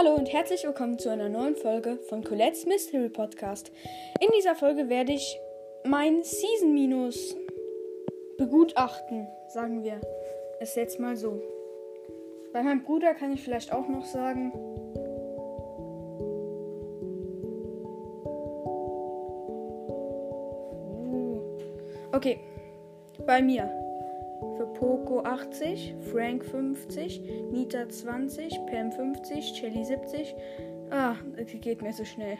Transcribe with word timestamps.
Hallo 0.00 0.14
und 0.14 0.32
herzlich 0.32 0.62
willkommen 0.62 0.96
zu 0.96 1.10
einer 1.10 1.28
neuen 1.28 1.56
Folge 1.56 1.98
von 2.08 2.22
Colette's 2.22 2.66
Mystery 2.66 3.08
Podcast. 3.08 3.72
In 4.20 4.28
dieser 4.38 4.54
Folge 4.54 4.88
werde 4.88 5.12
ich 5.12 5.40
mein 5.82 6.22
Season 6.22 6.72
Minus 6.72 7.34
begutachten, 8.36 9.26
sagen 9.48 9.82
wir 9.82 10.00
es 10.60 10.76
jetzt 10.76 11.00
mal 11.00 11.16
so. 11.16 11.42
Bei 12.52 12.62
meinem 12.62 12.84
Bruder 12.84 13.12
kann 13.14 13.32
ich 13.32 13.42
vielleicht 13.42 13.72
auch 13.72 13.88
noch 13.88 14.04
sagen, 14.04 14.52
Uh. 21.10 21.40
Okay, 22.12 22.38
bei 23.26 23.42
mir 23.42 23.68
Poco 24.78 25.24
80, 25.24 25.96
Frank 26.12 26.44
50, 26.44 27.20
Nita 27.50 27.88
20, 27.88 28.60
Pam 28.66 28.92
50, 28.92 29.56
Shelly 29.56 29.84
70. 29.84 30.36
Ah, 30.90 31.16
geht 31.60 31.82
mir 31.82 31.92
so 31.92 32.04
schnell. 32.04 32.38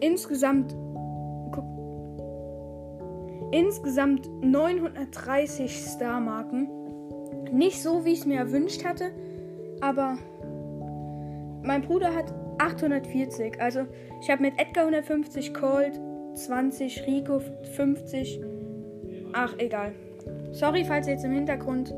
Insgesamt 0.00 0.76
insgesamt 3.50 4.28
930 4.42 5.76
Star-Marken. 5.76 6.68
Nicht 7.52 7.82
so, 7.82 8.04
wie 8.04 8.12
ich 8.12 8.20
es 8.20 8.26
mir 8.26 8.38
erwünscht 8.38 8.84
hatte, 8.84 9.10
aber 9.80 10.18
mein 11.62 11.82
Bruder 11.82 12.14
hat 12.14 12.32
840. 12.58 13.60
Also 13.60 13.86
ich 14.20 14.30
habe 14.30 14.42
mit 14.42 14.54
Edgar 14.58 14.84
150, 14.84 15.52
Cold 15.52 16.00
20, 16.34 17.06
Rico 17.06 17.40
50. 17.76 18.40
Ach, 19.32 19.54
egal. 19.58 19.92
Sorry, 20.52 20.84
falls 20.84 21.06
ihr 21.06 21.14
jetzt 21.14 21.24
im 21.24 21.32
Hintergrund 21.32 21.94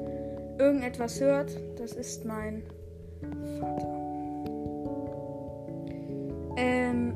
irgendetwas 0.59 1.21
hört. 1.21 1.51
Das 1.79 1.93
ist 1.93 2.25
mein 2.25 2.63
Vater. 3.59 3.97
Ähm. 6.57 7.15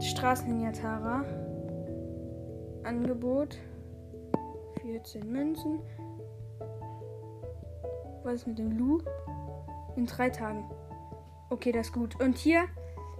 Straßenninja 0.00 0.72
Angebot. 2.84 3.56
14 4.82 5.30
Münzen. 5.30 5.80
Was 8.24 8.34
ist 8.34 8.46
mit 8.46 8.58
dem 8.58 8.78
Lu? 8.78 8.98
In 9.96 10.06
drei 10.06 10.30
Tagen. 10.30 10.64
Okay, 11.50 11.72
das 11.72 11.88
ist 11.88 11.92
gut. 11.92 12.20
Und 12.20 12.38
hier 12.38 12.64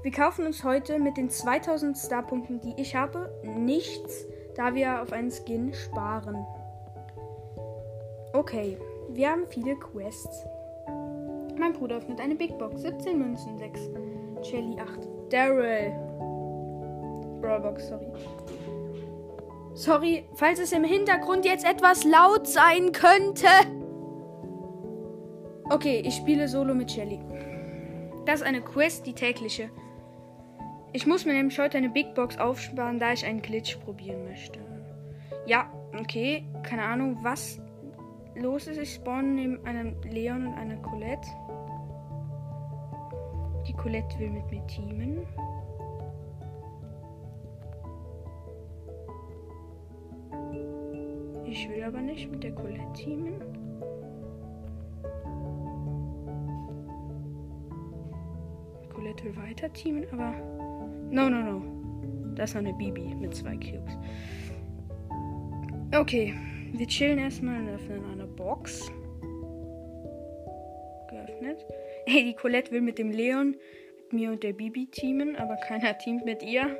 wir 0.02 0.10
kaufen 0.10 0.46
uns 0.46 0.64
heute 0.64 0.98
mit 0.98 1.16
den 1.16 1.30
2000 1.30 1.96
Starpunkten, 1.96 2.60
die 2.60 2.74
ich 2.76 2.96
habe, 2.96 3.32
nichts, 3.44 4.26
da 4.56 4.74
wir 4.74 5.00
auf 5.00 5.12
einen 5.12 5.30
Skin 5.30 5.72
sparen. 5.72 6.44
Okay, 8.32 8.78
wir 9.10 9.30
haben 9.30 9.46
viele 9.46 9.76
Quests. 9.76 10.44
Mein 11.58 11.72
Bruder 11.72 11.98
öffnet 11.98 12.20
eine 12.20 12.34
Big 12.34 12.58
Box. 12.58 12.82
17 12.82 13.18
Münzen, 13.18 13.58
6. 13.58 13.80
Shelly 14.42 14.76
8. 14.80 15.08
Daryl. 15.30 15.92
Brawlbox, 17.40 17.88
sorry. 17.88 18.06
Sorry, 19.74 20.24
falls 20.34 20.58
es 20.58 20.72
im 20.72 20.84
Hintergrund 20.84 21.44
jetzt 21.44 21.64
etwas 21.64 22.04
laut 22.04 22.46
sein 22.46 22.92
könnte. 22.92 23.46
Okay, 25.70 26.02
ich 26.04 26.16
spiele 26.16 26.48
solo 26.48 26.74
mit 26.74 26.90
Shelly. 26.90 27.20
Das 28.24 28.40
ist 28.40 28.46
eine 28.46 28.62
Quest, 28.62 29.06
die 29.06 29.14
tägliche. 29.14 29.70
Ich 30.94 31.06
muss 31.06 31.24
mir 31.24 31.32
nämlich 31.32 31.58
heute 31.58 31.78
eine 31.78 31.88
Big 31.88 32.14
Box 32.14 32.36
aufsparen, 32.36 32.98
da 32.98 33.14
ich 33.14 33.24
einen 33.24 33.40
Glitch 33.40 33.78
probieren 33.78 34.24
möchte. 34.24 34.60
Ja, 35.46 35.72
okay. 35.98 36.44
Keine 36.62 36.82
Ahnung, 36.82 37.18
was 37.22 37.58
los 38.34 38.66
ist. 38.66 38.76
Ich 38.76 38.94
spawn 38.94 39.34
neben 39.34 39.64
einem 39.64 39.96
Leon 40.02 40.48
und 40.48 40.54
einer 40.54 40.76
Colette. 40.76 41.26
Die 43.66 43.72
Colette 43.72 44.18
will 44.18 44.30
mit 44.30 44.50
mir 44.50 44.66
teamen. 44.66 45.26
Ich 51.46 51.68
will 51.70 51.84
aber 51.84 52.02
nicht 52.02 52.30
mit 52.30 52.44
der 52.44 52.52
Colette 52.52 52.92
teamen. 52.92 53.40
Colette 58.92 59.24
will 59.24 59.36
weiter 59.36 59.72
teamen, 59.72 60.06
aber 60.12 60.51
No, 61.12 61.28
no, 61.28 61.42
no. 61.42 61.62
Das 62.34 62.50
ist 62.50 62.56
eine 62.56 62.72
Bibi 62.72 63.14
mit 63.14 63.34
zwei 63.34 63.54
Cubes. 63.56 63.98
Okay, 65.94 66.32
wir 66.72 66.86
chillen 66.86 67.18
erstmal 67.18 67.60
und 67.60 67.68
öffnen 67.68 68.02
eine 68.10 68.26
Box. 68.26 68.90
Geöffnet. 71.10 71.66
Hey, 72.06 72.24
die 72.24 72.34
Colette 72.34 72.72
will 72.72 72.80
mit 72.80 72.98
dem 72.98 73.10
Leon, 73.10 73.56
mit 73.98 74.12
mir 74.14 74.30
und 74.30 74.42
der 74.42 74.54
Bibi 74.54 74.86
teamen, 74.90 75.36
aber 75.36 75.56
keiner 75.56 75.98
teamt 75.98 76.24
mit 76.24 76.42
ihr. 76.42 76.78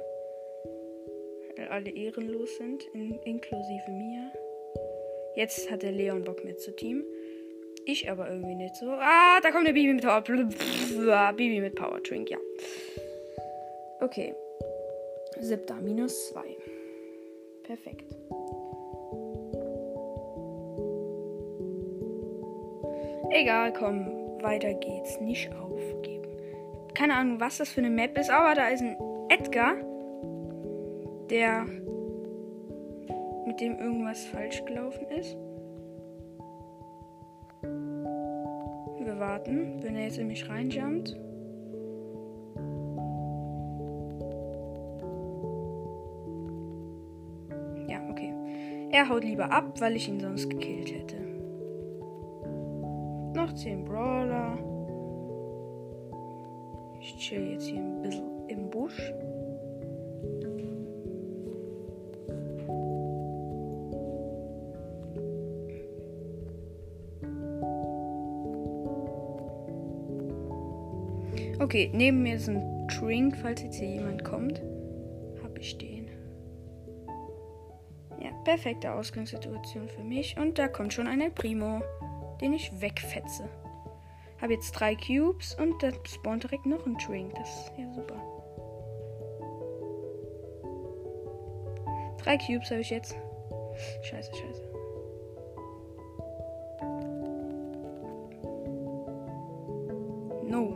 Weil 1.58 1.68
alle 1.68 1.90
ehrenlos 1.90 2.56
sind, 2.56 2.84
in, 2.94 3.12
inklusive 3.26 3.90
mir. 3.90 4.32
Jetzt 5.36 5.70
hat 5.70 5.82
der 5.82 5.92
Leon 5.92 6.24
Bock 6.24 6.42
mit 6.42 6.58
zu 6.58 6.74
teamen. 6.74 7.04
Ich 7.84 8.10
aber 8.10 8.30
irgendwie 8.30 8.54
nicht 8.54 8.76
so. 8.76 8.92
Ah, 8.92 9.40
da 9.42 9.50
kommt 9.50 9.66
der 9.66 9.74
Bibi 9.74 9.92
mit 9.92 10.04
Power. 10.04 10.22
Bibi 10.22 11.60
mit 11.60 11.74
Power 11.74 12.00
Drink, 12.00 12.30
ja. 12.30 12.38
Okay. 14.02 14.34
Siebter 15.38 15.76
minus 15.80 16.30
2. 16.30 16.40
Perfekt. 17.62 18.16
Egal, 23.30 23.72
komm, 23.72 24.08
weiter 24.42 24.74
geht's. 24.74 25.20
Nicht 25.20 25.54
aufgeben. 25.54 26.26
Keine 26.94 27.14
Ahnung, 27.14 27.40
was 27.40 27.58
das 27.58 27.70
für 27.70 27.80
eine 27.80 27.90
Map 27.90 28.18
ist, 28.18 28.28
aber 28.28 28.56
da 28.56 28.68
ist 28.68 28.82
ein 28.82 28.96
Edgar, 29.28 29.76
der 31.30 31.64
mit 33.46 33.60
dem 33.60 33.78
irgendwas 33.78 34.24
falsch 34.24 34.64
gelaufen 34.64 35.06
ist. 35.10 35.36
Wir 38.98 39.18
warten, 39.20 39.80
wenn 39.82 39.94
er 39.94 40.04
jetzt 40.04 40.18
in 40.18 40.26
mich 40.26 40.48
reinjumpt. 40.48 41.21
Er 49.02 49.08
haut 49.08 49.24
lieber 49.24 49.50
ab, 49.50 49.80
weil 49.80 49.96
ich 49.96 50.08
ihn 50.08 50.20
sonst 50.20 50.48
gekillt 50.48 50.94
hätte. 50.94 51.16
Noch 53.34 53.52
10 53.52 53.84
Brawler. 53.84 54.56
Ich 57.00 57.16
chill 57.16 57.50
jetzt 57.50 57.64
hier 57.64 57.80
ein 57.80 58.00
bisschen 58.00 58.46
im 58.46 58.70
Busch. 58.70 59.12
Okay, 71.58 71.90
neben 71.92 72.22
mir 72.22 72.36
ist 72.36 72.48
ein 72.48 72.86
Drink, 72.86 73.36
falls 73.38 73.64
jetzt 73.64 73.74
hier 73.74 73.88
jemand 73.88 74.22
kommt. 74.22 74.62
Hab 75.42 75.58
ich 75.58 75.76
den. 75.76 76.01
Perfekte 78.44 78.92
Ausgangssituation 78.92 79.88
für 79.88 80.02
mich. 80.02 80.36
Und 80.36 80.58
da 80.58 80.68
kommt 80.68 80.92
schon 80.92 81.06
ein 81.06 81.32
Primo, 81.34 81.80
den 82.40 82.52
ich 82.52 82.80
wegfetze. 82.80 83.48
Habe 84.40 84.54
jetzt 84.54 84.72
drei 84.72 84.96
Cubes 84.96 85.54
und 85.54 85.80
da 85.82 85.90
spawnt 86.04 86.42
direkt 86.42 86.66
noch 86.66 86.84
ein 86.84 86.96
Drink. 86.98 87.32
Das 87.36 87.48
ist 87.48 87.72
ja 87.78 87.88
super. 87.92 88.16
Drei 92.22 92.36
Cubes 92.38 92.70
habe 92.70 92.80
ich 92.80 92.90
jetzt. 92.90 93.16
Scheiße, 94.02 94.32
scheiße. 94.34 94.62
No. 100.48 100.74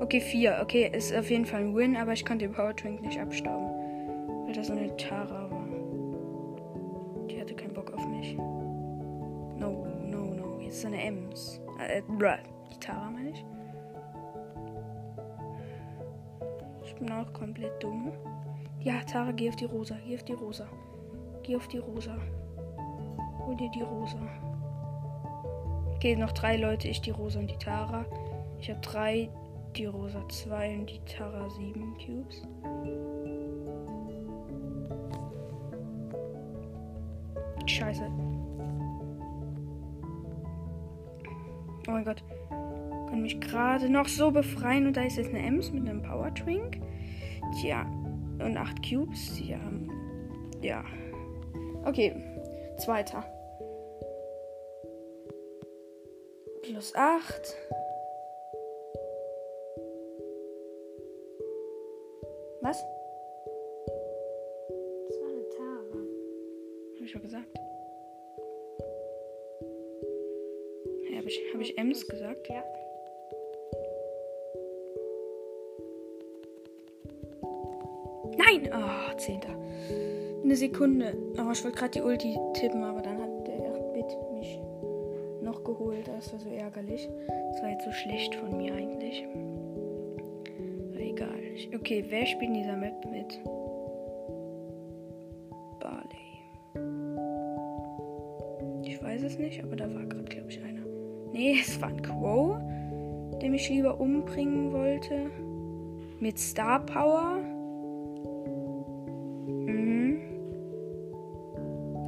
Okay, 0.00 0.20
vier. 0.20 0.58
Okay, 0.62 0.90
ist 0.92 1.14
auf 1.14 1.30
jeden 1.30 1.46
Fall 1.46 1.60
ein 1.60 1.76
Win, 1.76 1.96
aber 1.96 2.12
ich 2.12 2.24
konnte 2.24 2.46
den 2.46 2.54
Power 2.54 2.72
Drink 2.72 3.02
nicht 3.02 3.20
abstauben. 3.20 3.69
Weil 4.50 4.56
da 4.56 4.64
so 4.64 4.72
eine 4.72 4.96
Tara 4.96 5.48
war. 5.48 5.64
Die 7.28 7.40
hatte 7.40 7.54
keinen 7.54 7.72
Bock 7.72 7.92
auf 7.92 8.04
mich. 8.08 8.36
No, 8.36 9.86
no, 10.02 10.34
no. 10.34 10.58
Jetzt 10.58 10.78
ist 10.78 10.86
eine 10.86 11.00
Ems. 11.00 11.60
Äh, 11.78 12.02
bruh. 12.02 12.34
Die 12.72 12.80
Tara 12.80 13.08
meine 13.10 13.30
ich. 13.30 13.44
Ich 16.84 16.96
bin 16.96 17.12
auch 17.12 17.32
komplett 17.32 17.80
dumm. 17.80 18.10
Ja, 18.80 18.94
Tara, 19.04 19.30
geh 19.30 19.50
auf 19.50 19.54
die 19.54 19.66
Rosa. 19.66 19.94
Geh 20.04 20.16
auf 20.16 20.24
die 20.24 20.32
Rosa. 20.32 20.66
Geh 21.44 21.54
auf 21.54 21.68
die 21.68 21.78
Rosa. 21.78 22.16
Hol 23.46 23.54
dir 23.54 23.70
die 23.70 23.82
Rosa. 23.82 24.18
Okay, 25.94 26.16
noch 26.16 26.32
drei 26.32 26.56
Leute. 26.56 26.88
Ich, 26.88 27.00
die 27.00 27.12
Rosa 27.12 27.38
und 27.38 27.52
die 27.52 27.58
Tara. 27.58 28.04
Ich 28.58 28.68
habe 28.68 28.80
drei, 28.80 29.30
die 29.76 29.86
Rosa 29.86 30.28
zwei 30.28 30.76
und 30.76 30.90
die 30.90 31.04
Tara 31.04 31.48
sieben 31.50 31.96
Cubes. 32.04 32.42
Scheiße. 37.80 38.02
Oh 41.88 41.92
mein 41.92 42.04
Gott. 42.04 42.22
Kann 43.08 43.22
mich 43.22 43.40
gerade 43.40 43.88
noch 43.88 44.06
so 44.06 44.30
befreien 44.30 44.86
und 44.86 44.96
da 44.96 45.02
ist 45.02 45.16
jetzt 45.16 45.30
eine 45.30 45.44
Ems 45.44 45.72
mit 45.72 45.88
einem 45.88 46.02
Power 46.02 46.30
Drink. 46.30 46.78
Tja. 47.60 47.86
Und 48.38 48.56
8 48.56 48.86
Cubes. 48.86 49.40
Ja. 49.40 49.58
Ja. 50.60 50.84
Okay. 51.84 52.14
Zweiter. 52.76 53.24
Plus 56.62 56.94
8. 56.94 57.56
Was? 62.60 62.84
Habe 71.60 71.68
ich, 71.68 71.76
Ems 71.76 72.08
gesagt? 72.08 72.48
Ja. 72.48 72.64
Nein! 78.38 78.70
Oh, 78.72 79.16
Zehnter. 79.18 79.54
Eine 80.42 80.56
Sekunde. 80.56 81.14
Oh, 81.36 81.52
ich 81.52 81.62
wollte 81.62 81.76
gerade 81.76 81.90
die 81.90 82.00
Ulti 82.00 82.38
tippen, 82.54 82.82
aber 82.82 83.02
dann 83.02 83.20
hat 83.20 83.46
der 83.46 83.58
8-Bit 83.74 84.16
mich 84.32 84.58
noch 85.42 85.62
geholt. 85.62 86.08
Das 86.08 86.32
war 86.32 86.40
so 86.40 86.48
ärgerlich. 86.48 87.06
Das 87.52 87.62
war 87.62 87.68
jetzt 87.68 87.84
so 87.84 87.92
schlecht 87.92 88.34
von 88.36 88.56
mir 88.56 88.72
eigentlich. 88.72 89.26
Aber 90.88 91.00
egal. 91.00 91.28
Okay, 91.74 92.06
wer 92.08 92.24
spielt 92.24 92.52
in 92.52 92.54
dieser 92.54 92.76
Map 92.76 93.04
mit? 93.04 93.38
Barley. 95.78 96.40
Ich 98.82 99.02
weiß 99.02 99.24
es 99.24 99.38
nicht, 99.38 99.62
aber 99.62 99.76
da 99.76 99.92
war 99.92 100.06
gerade, 100.06 100.24
glaube 100.24 100.48
ich, 100.48 100.58
einer. 100.62 100.79
Nee, 101.40 101.56
es 101.58 101.80
war 101.80 101.88
ein 101.88 102.02
Quo, 102.02 102.58
der 103.40 103.48
mich 103.48 103.70
lieber 103.70 103.98
umbringen 103.98 104.74
wollte. 104.74 105.30
Mit 106.20 106.38
Star 106.38 106.84
Power. 106.84 107.38
Mhm. 109.46 110.18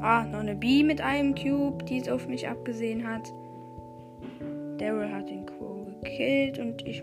Ah, 0.02 0.25
noch 0.25 0.40
eine 0.40 0.55
B 0.55 0.82
mit 0.82 1.00
einem 1.00 1.34
Cube, 1.34 1.82
die 1.87 1.96
es 1.96 2.11
auf 2.11 2.29
mich 2.29 2.46
abgesehen 2.46 3.08
hat. 3.08 3.32
Daryl 4.76 5.11
hat 5.11 5.31
den 5.31 5.46
Quo 5.46 5.87
gekillt 6.02 6.58
und 6.58 6.87
ich 6.87 7.02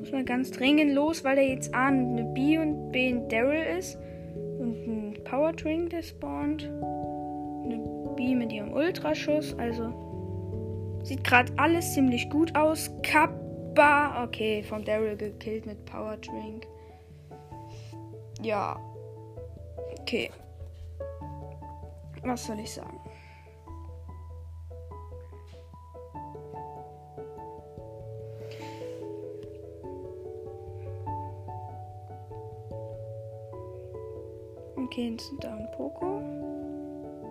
muss 0.00 0.12
mal 0.12 0.26
ganz 0.26 0.50
dringend 0.50 0.92
los, 0.92 1.24
weil 1.24 1.36
da 1.36 1.42
jetzt 1.42 1.74
A 1.74 1.86
eine 1.86 2.24
B 2.24 2.58
und 2.58 2.92
B 2.92 3.08
ein 3.08 3.26
Daryl 3.30 3.78
ist. 3.78 3.98
Und 4.58 4.86
ein 4.86 5.24
Power 5.24 5.54
Drink, 5.54 5.88
der 5.88 6.02
spawnt. 6.02 6.70
Eine 7.64 7.80
B 8.16 8.34
mit 8.34 8.52
ihrem 8.52 8.74
Ultraschuss. 8.74 9.58
Also 9.58 10.07
sieht 11.08 11.24
gerade 11.24 11.52
alles 11.56 11.94
ziemlich 11.94 12.28
gut 12.28 12.54
aus. 12.54 12.90
Kappa. 13.02 14.24
Okay, 14.24 14.62
vom 14.62 14.84
Daryl 14.84 15.16
gekillt 15.16 15.66
mit 15.66 15.84
Power 15.86 16.16
Drink. 16.18 16.66
Ja. 18.42 18.78
Okay. 20.00 20.30
Was 22.22 22.46
soll 22.46 22.58
ich 22.60 22.72
sagen? 22.72 23.00
Okay, 34.76 35.10
jetzt 35.10 35.32
da 35.40 35.54
ein 35.54 35.68
Poco. 35.76 36.20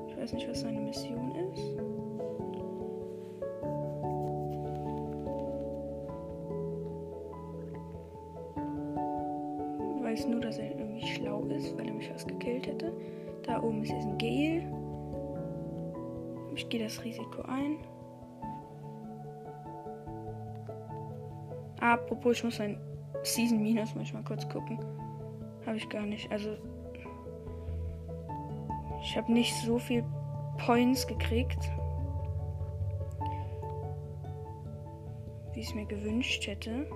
Ich 0.09 0.17
weiß 0.17 0.33
nicht, 0.33 0.49
was 0.49 0.61
seine 0.61 0.79
Mission 0.79 1.35
ist. 1.35 1.96
Weiß 10.17 10.27
nur, 10.27 10.41
dass 10.41 10.57
er 10.57 10.71
irgendwie 10.71 11.05
schlau 11.05 11.43
ist, 11.43 11.77
weil 11.77 11.87
er 11.87 11.93
mich 11.93 12.09
fast 12.09 12.27
gekillt 12.27 12.65
hätte. 12.65 12.91
Da 13.43 13.61
oben 13.61 13.83
ist 13.83 13.91
jetzt 13.91 14.05
ein 14.05 14.17
Gale. 14.17 14.63
Ich 16.55 16.67
gehe 16.69 16.83
das 16.83 17.03
Risiko 17.03 17.43
ein. 17.43 17.77
Apropos, 21.79 22.37
ich 22.37 22.43
muss 22.43 22.59
ein 22.59 22.79
Season 23.21 23.61
Minus 23.61 23.93
manchmal 23.93 24.23
kurz 24.23 24.47
gucken. 24.49 24.79
Habe 25.65 25.77
ich 25.77 25.87
gar 25.89 26.05
nicht. 26.05 26.31
Also, 26.31 26.49
ich 29.03 29.15
habe 29.15 29.31
nicht 29.31 29.53
so 29.61 29.77
viel 29.77 30.03
Points 30.65 31.05
gekriegt, 31.05 31.59
wie 35.53 35.59
ich 35.59 35.67
es 35.67 35.75
mir 35.75 35.85
gewünscht 35.85 36.47
hätte. 36.47 36.87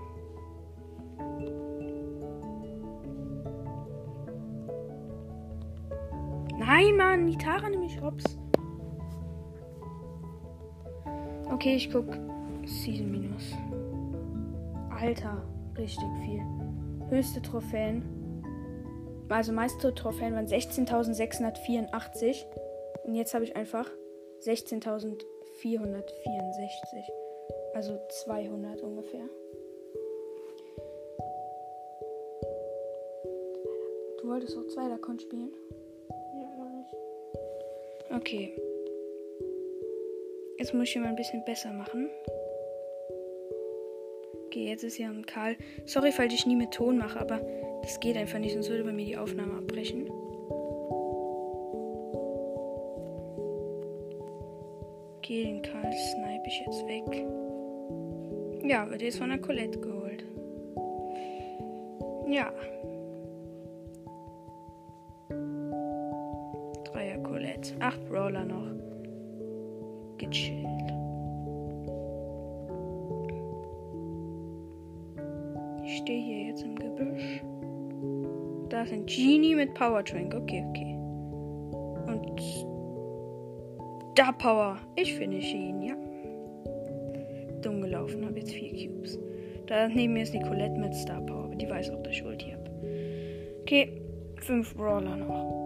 Mann, 7.22 7.30
die 7.30 7.38
Tara 7.38 7.70
nämlich 7.70 8.02
hops. 8.02 8.24
Okay, 11.52 11.76
ich 11.76 11.92
guck 11.92 12.08
Season 12.66 13.12
Minus. 13.12 13.52
Alter, 14.90 15.46
richtig 15.78 16.08
viel. 16.24 16.42
Höchste 17.10 17.40
Trophäen. 17.42 18.04
Also 19.30 19.54
meiste 19.54 19.94
Trophäen 19.94 20.34
waren 20.34 20.48
16.684. 20.48 22.46
Und 23.06 23.14
jetzt 23.16 23.36
habe 23.36 23.44
ich 23.44 23.56
einfach 23.56 23.88
16.464. 24.44 25.22
Also 27.76 28.00
200 28.24 28.82
ungefähr. 28.82 29.30
Du 34.22 34.28
wolltest 34.28 34.58
auch 34.58 34.68
zwei 34.68 34.88
Lakon 34.88 35.20
spielen? 35.20 35.52
Okay. 38.14 38.54
Jetzt 40.58 40.74
muss 40.74 40.84
ich 40.84 40.94
hier 40.94 41.02
mal 41.02 41.10
ein 41.10 41.16
bisschen 41.16 41.44
besser 41.46 41.72
machen. 41.72 42.10
Okay, 44.46 44.68
jetzt 44.68 44.84
ist 44.84 44.96
hier 44.96 45.08
ein 45.08 45.26
Karl. 45.26 45.56
Sorry, 45.86 46.12
falls 46.12 46.34
ich 46.34 46.46
nie 46.46 46.58
mit 46.58 46.72
Ton 46.72 46.98
mache, 46.98 47.20
aber 47.20 47.40
das 47.82 48.00
geht 48.00 48.18
einfach 48.18 48.38
nicht, 48.38 48.54
sonst 48.54 48.70
würde 48.70 48.84
bei 48.84 48.92
mir 48.92 49.06
die 49.06 49.18
Aufnahme 49.18 49.58
abbrechen. 49.58 50.10
Okay, 55.18 55.44
den 55.46 55.62
Karl 55.62 55.92
snipe 55.94 56.48
ich 56.48 56.62
jetzt 56.66 56.86
weg. 56.88 57.26
Ja, 58.70 58.90
wird 58.90 59.02
jetzt 59.02 59.18
von 59.20 59.30
der 59.30 59.40
Colette 59.40 59.80
geholt. 59.80 60.26
Ja. 62.28 62.54
Colette. 67.62 67.76
Acht 67.80 68.10
Brawler 68.10 68.46
noch. 68.46 68.68
Gechillt. 70.18 70.68
Ich 75.84 75.98
stehe 75.98 76.22
hier 76.22 76.48
jetzt 76.48 76.64
im 76.64 76.76
Gebüsch. 76.76 77.44
Da 78.70 78.84
ist 78.84 78.94
ein 78.94 79.06
Genie 79.06 79.56
mit 79.56 79.74
Power 79.74 80.04
Drink. 80.04 80.34
Okay, 80.34 80.66
okay. 80.70 80.96
Und 82.08 82.42
da 84.16 84.32
Power. 84.32 84.78
Ich 84.96 85.16
finish 85.16 85.54
ihn, 85.54 85.82
ja. 85.82 85.96
Dumm 87.62 87.82
gelaufen, 87.82 88.26
habe 88.26 88.40
jetzt 88.40 88.54
vier 88.54 88.72
Cubes. 88.72 89.20
Da 89.68 89.88
neben 89.88 90.14
mir 90.14 90.24
ist 90.24 90.34
Nicolette 90.34 90.80
mit 90.80 90.96
Star 90.96 91.22
Power, 91.22 91.46
aber 91.46 91.56
die 91.56 91.70
weiß 91.70 91.92
auch, 91.92 92.02
dass 92.04 92.14
ich 92.14 92.26
Ulti 92.26 92.52
habe. 92.52 92.72
Okay, 93.62 94.02
fünf 94.38 94.76
Brawler 94.76 95.16
noch. 95.16 95.61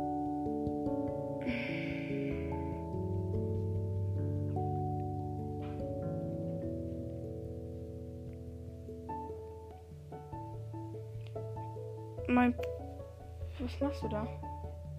Was 13.76 13.82
machst 13.82 14.04
du 14.04 14.08
da? 14.08 14.28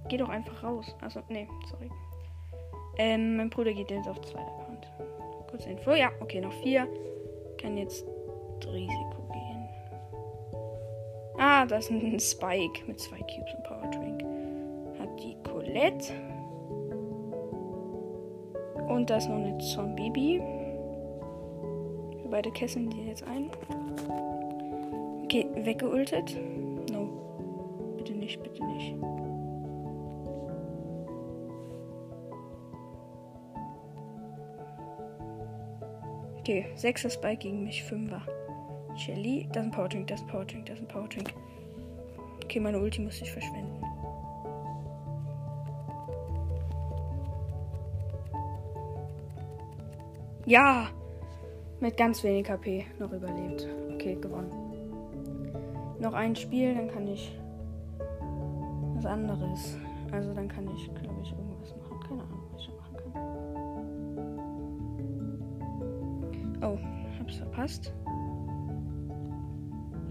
Geh 0.09 0.18
doch 0.18 0.28
einfach 0.28 0.62
raus. 0.62 0.95
Also, 1.00 1.21
nee, 1.28 1.49
sorry. 1.71 1.90
Ähm, 2.99 3.38
mein 3.38 3.50
Bruder 3.50 3.73
geht 3.73 3.90
jetzt 3.90 4.09
auf 4.09 4.21
zweiter 4.21 4.52
Account. 4.61 4.87
Kurze 5.50 5.71
Info. 5.71 5.92
Ja, 5.92 6.11
okay, 6.21 6.40
noch 6.40 6.52
vier. 6.62 6.87
Kann 7.59 7.78
jetzt 7.78 8.04
Risiko 8.66 9.23
gehen. 9.33 9.68
Ah, 11.38 11.64
das 11.66 11.87
ist 11.87 11.90
ein 11.90 12.21
Spike 12.21 12.85
mit 12.87 13.00
zwei 13.00 13.18
Cubes 13.18 13.54
und 13.56 13.64
Power 13.64 13.90
Drink. 13.90 14.23
Hat 14.99 15.21
die 15.21 15.37
Colette. 15.42 16.12
Und 18.88 19.09
da 19.09 19.16
ist 19.16 19.28
noch 19.28 19.37
eine 19.37 19.59
Zombie. 19.59 20.40
Beide 22.30 22.50
kesseln 22.50 22.90
die 22.90 23.06
jetzt 23.06 23.25
ein. 23.25 23.50
Okay, 25.25 25.47
weggeultet. 25.54 26.37
Okay, 36.47 36.65
6er 36.76 37.11
Spike 37.11 37.38
gegen 37.38 37.65
mich, 37.65 37.83
5er. 37.83 38.21
Shelly, 38.97 39.49
das 39.49 39.65
ist 39.65 39.65
ein 39.65 39.71
Powertrink, 39.73 40.07
das 40.07 40.21
ist 40.21 40.26
ein 40.26 40.31
Powertrink, 40.31 40.67
das 40.67 40.76
ist 40.76 40.83
ein 40.83 40.87
Powertrink. 40.87 41.35
Okay, 42.45 42.61
meine 42.61 42.79
Ulti 42.79 43.00
muss 43.00 43.21
ich 43.21 43.33
verschwenden. 43.33 43.83
Ja! 50.45 50.87
Mit 51.81 51.97
ganz 51.97 52.23
wenig 52.23 52.49
HP 52.49 52.87
noch 53.00 53.11
überlebt. 53.11 53.67
Okay, 53.93 54.15
gewonnen. 54.15 54.53
Noch 55.99 56.15
ein 56.15 56.37
Spiel, 56.37 56.76
dann 56.76 56.88
kann 56.93 57.09
ich 57.09 57.37
was 58.95 59.05
anderes. 59.05 59.76
Also 60.12 60.33
dann 60.33 60.47
kann 60.47 60.69
ich, 60.76 60.88
verpasst. 67.57 67.93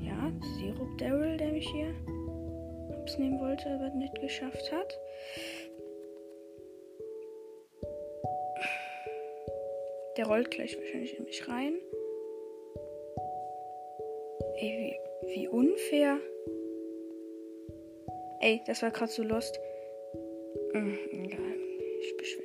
Ja, 0.01 0.31
Sirup 0.57 0.97
Daryl, 0.97 1.37
der 1.37 1.51
mich 1.51 1.67
hier 1.69 1.93
nehmen 3.19 3.39
wollte, 3.39 3.69
aber 3.69 3.89
nicht 3.91 4.19
geschafft 4.19 4.71
hat. 4.71 4.99
Der 10.17 10.25
rollt 10.25 10.49
gleich 10.49 10.75
wahrscheinlich 10.77 11.17
in 11.17 11.25
mich 11.25 11.47
rein. 11.47 11.75
Ey, 14.57 14.97
wie, 15.21 15.35
wie 15.35 15.47
unfair. 15.47 16.17
Ey, 18.41 18.61
das 18.65 18.81
war 18.81 18.91
gerade 18.91 19.11
so 19.11 19.23
lost. 19.23 19.59
Hm, 20.73 20.97
egal. 21.11 21.55
Ich 22.01 22.17
beschwere 22.17 22.44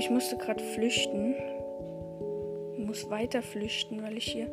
ich 0.00 0.08
musste 0.08 0.38
gerade 0.38 0.64
flüchten. 0.64 1.34
Ich 2.78 2.86
muss 2.86 3.10
weiter 3.10 3.42
flüchten, 3.42 4.02
weil 4.02 4.16
ich 4.16 4.32
hier 4.32 4.46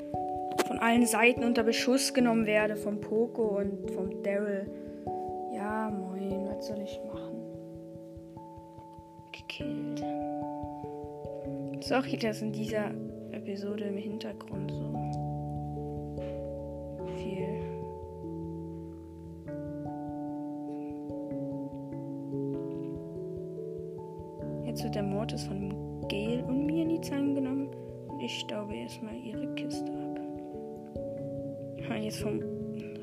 von 0.68 0.78
allen 0.80 1.06
Seiten 1.06 1.46
unter 1.46 1.64
Beschuss 1.64 2.14
genommen 2.14 2.46
werde. 2.46 2.76
Vom 2.76 3.00
Poco 3.00 3.58
und 3.58 3.90
vom 3.92 4.22
Daryl. 4.24 4.70
Ja, 5.56 5.90
moin, 5.90 6.50
was 6.50 6.68
soll 6.68 6.82
ich 6.82 7.00
machen? 7.08 7.38
Gekillt. 9.32 10.04
Sorry, 11.82 12.18
dass 12.18 12.42
in 12.42 12.52
dieser 12.52 12.92
Episode 13.32 13.86
im 13.86 13.98
Hintergrund 13.98 14.70
so 14.70 15.27
ihre 29.42 29.54
Kiste 29.56 29.92
ab. 29.92 30.20
Ah, 31.90 31.96
jetzt 31.96 32.20
vom 32.20 32.40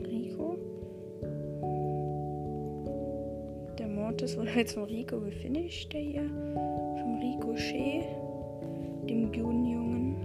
Rico. 0.06 0.58
Der 3.78 3.88
Mortis 3.88 4.36
wurde 4.38 4.50
jetzt 4.50 4.74
vom 4.74 4.84
Rico 4.84 5.20
gefinisht, 5.20 5.92
der 5.92 6.00
hier. 6.00 6.22
Vom 6.22 7.18
Ricochet 7.20 8.04
dem 9.08 9.32
guten. 9.32 10.16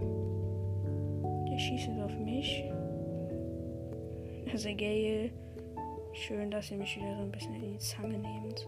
Der 1.49 1.57
schießt 1.57 1.87
jetzt 1.87 2.01
auf 2.01 2.17
mich. 2.17 2.63
Sehr 4.53 4.75
geil. 4.75 5.31
Schön, 6.13 6.49
dass 6.49 6.71
ihr 6.71 6.77
mich 6.77 6.97
wieder 6.97 7.15
so 7.15 7.21
ein 7.23 7.31
bisschen 7.31 7.55
in 7.55 7.73
die 7.73 7.77
Zange 7.77 8.17
nehmt. 8.17 8.67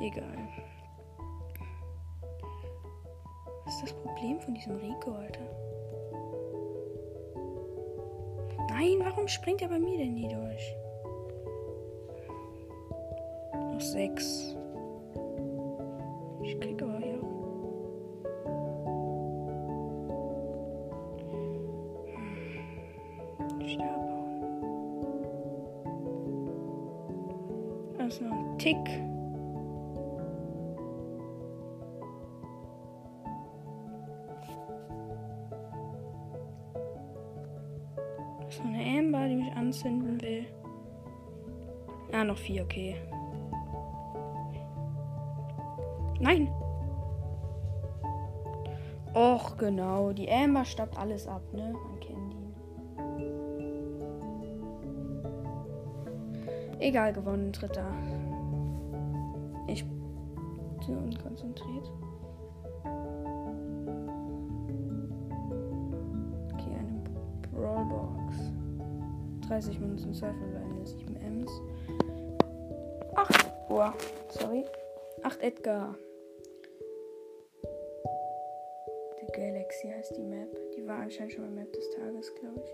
Egal. 0.00 0.48
Problem 4.22 4.40
von 4.40 4.54
diesem 4.54 4.76
Rico, 4.76 5.10
Alter? 5.10 5.40
Nein, 8.68 8.98
warum 9.00 9.26
springt 9.26 9.62
er 9.62 9.68
bei 9.68 9.80
mir 9.80 9.98
denn 9.98 10.14
nie 10.14 10.28
durch? 10.28 10.76
Noch 13.52 13.80
sechs. 13.80 14.51
Amber, 39.12 39.28
die 39.28 39.36
mich 39.36 39.52
anzünden 39.52 40.22
will. 40.22 40.46
Ah, 42.12 42.24
noch 42.24 42.38
vier, 42.38 42.62
okay. 42.62 42.96
Nein! 46.18 46.48
Och, 49.14 49.58
genau. 49.58 50.12
Die 50.12 50.30
Amber 50.30 50.64
stappt 50.64 50.96
alles 50.96 51.26
ab, 51.26 51.42
ne? 51.52 51.74
Man 51.74 52.00
kennt 52.00 52.34
ihn. 52.34 52.54
Egal, 56.80 57.12
gewonnen, 57.12 57.52
dritter. 57.52 57.92
Ich 59.66 59.84
bin 59.84 60.96
unkonzentriert. 60.96 61.92
30 69.52 69.80
Münzen, 69.80 70.14
2 70.14 70.32
verbleibende 70.32 70.86
7 70.86 71.14
Ms. 71.14 71.50
Ach, 73.16 73.28
boah, 73.68 73.94
sorry. 74.30 74.64
8 75.24 75.42
Edgar. 75.42 75.94
The 79.20 79.26
Galaxy 79.34 79.88
heißt 79.88 80.16
die 80.16 80.22
Map. 80.22 80.48
Die 80.74 80.86
war 80.86 81.00
anscheinend 81.00 81.34
schon 81.34 81.44
mal 81.44 81.50
Map 81.50 81.70
des 81.70 81.90
Tages, 81.90 82.34
glaube 82.36 82.62
ich. 82.64 82.70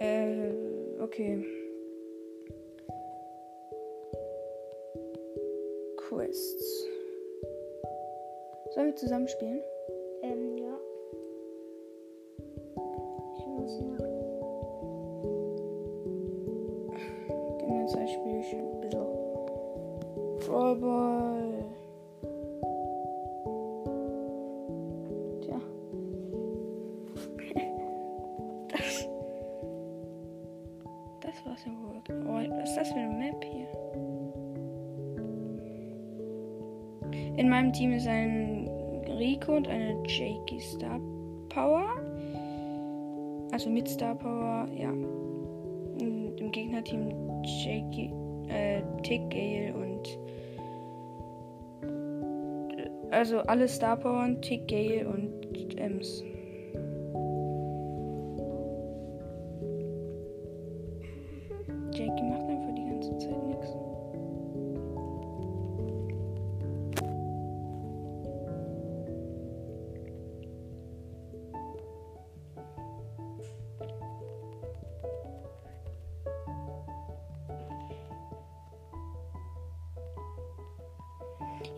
Äh, 0.00 0.52
okay. 1.00 1.42
Quests. 5.96 6.88
Sollen 8.74 8.88
wir 8.88 8.96
zusammen 8.96 9.28
spielen? 9.28 9.62
Spielchen. 18.42 18.66
Ein 18.74 18.80
bisschen. 18.80 19.06
Brawl. 20.40 21.64
Tja. 25.42 25.60
Das. 28.68 29.08
Das 31.20 31.46
war's 31.46 31.64
ja 31.64 31.72
wohl. 31.72 32.02
Oh, 32.26 32.34
was 32.58 32.70
ist 32.70 32.76
das 32.76 32.88
für 32.88 32.98
eine 32.98 33.14
Map 33.14 33.44
hier? 33.44 33.68
In 37.36 37.48
meinem 37.48 37.72
Team 37.72 37.92
ist 37.92 38.06
ein 38.06 38.68
Rico 39.18 39.56
und 39.56 39.68
eine 39.68 39.94
Jakey 40.06 40.60
Star 40.60 41.00
Power. 41.48 41.84
Also 43.52 43.70
mit 43.70 43.88
Star 43.88 44.14
Power, 44.14 44.66
ja. 44.76 44.90
Und 44.90 46.34
Im 46.40 46.50
Gegnerteam 46.50 47.10
Jakey, 47.44 48.10
äh, 48.52 48.82
Tick, 49.02 49.30
Gale 49.30 49.74
und. 49.74 50.18
Also 53.10 53.40
alle 53.40 53.68
Star 53.68 53.96
Power, 53.96 54.40
Tick, 54.40 54.68
Gale 54.68 55.06
und 55.06 55.78
Ems. 55.78 56.24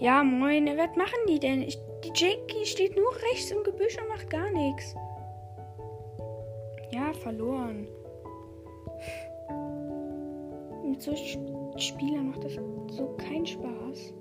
Ja, 0.04 0.23
moin. 0.23 0.66
Was 0.66 0.94
machen 0.96 1.18
die 1.26 1.38
denn? 1.38 1.62
Ich, 1.62 1.78
die 2.04 2.12
Jakey 2.14 2.66
steht 2.66 2.94
nur 2.94 3.11
rechts 3.32 3.50
im 3.50 3.64
Gebüsch 3.64 3.96
und 3.99 4.08
macht 4.08 4.28
gar 4.28 4.50
nichts. 4.50 4.94
Ja, 6.90 7.11
verloren. 7.14 7.88
Mit 10.84 11.00
so 11.00 11.16
Sch 11.16 11.38
Spielern 11.78 12.28
macht 12.28 12.44
das 12.44 12.52
so 12.52 13.16
keinen 13.16 13.46
Spaß. 13.46 14.12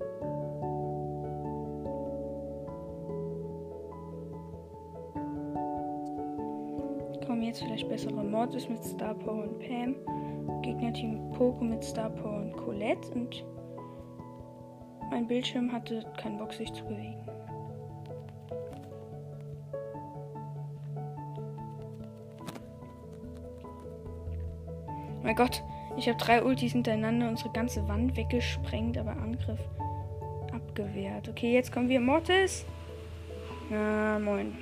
Kommen 7.26 7.42
jetzt 7.42 7.62
vielleicht 7.62 7.90
bessere 7.90 8.24
Mortis 8.24 8.70
mit 8.70 8.82
Star 8.82 9.14
Power 9.16 9.42
und 9.42 9.58
Pam. 9.58 9.96
Gegnerteam 10.62 11.30
Poco 11.32 11.62
mit 11.62 11.84
Star 11.84 12.08
Power 12.08 12.38
und 12.38 12.56
Colette 12.56 13.10
und 13.14 13.44
mein 15.14 15.28
Bildschirm 15.28 15.70
hatte 15.70 16.04
keinen 16.20 16.38
Bock 16.38 16.52
sich 16.52 16.72
zu 16.72 16.82
bewegen. 16.86 17.24
Mein 25.22 25.36
Gott, 25.36 25.62
ich 25.96 26.08
habe 26.08 26.18
drei 26.18 26.42
Ultis 26.42 26.72
hintereinander 26.72 27.28
unsere 27.28 27.50
ganze 27.52 27.86
Wand 27.86 28.16
weggesprengt, 28.16 28.98
aber 28.98 29.12
Angriff 29.12 29.60
abgewehrt. 30.52 31.28
Okay, 31.28 31.54
jetzt 31.54 31.70
kommen 31.70 31.88
wir. 31.88 32.00
Mortis. 32.00 32.66
Na, 33.70 34.18
moin. 34.18 34.52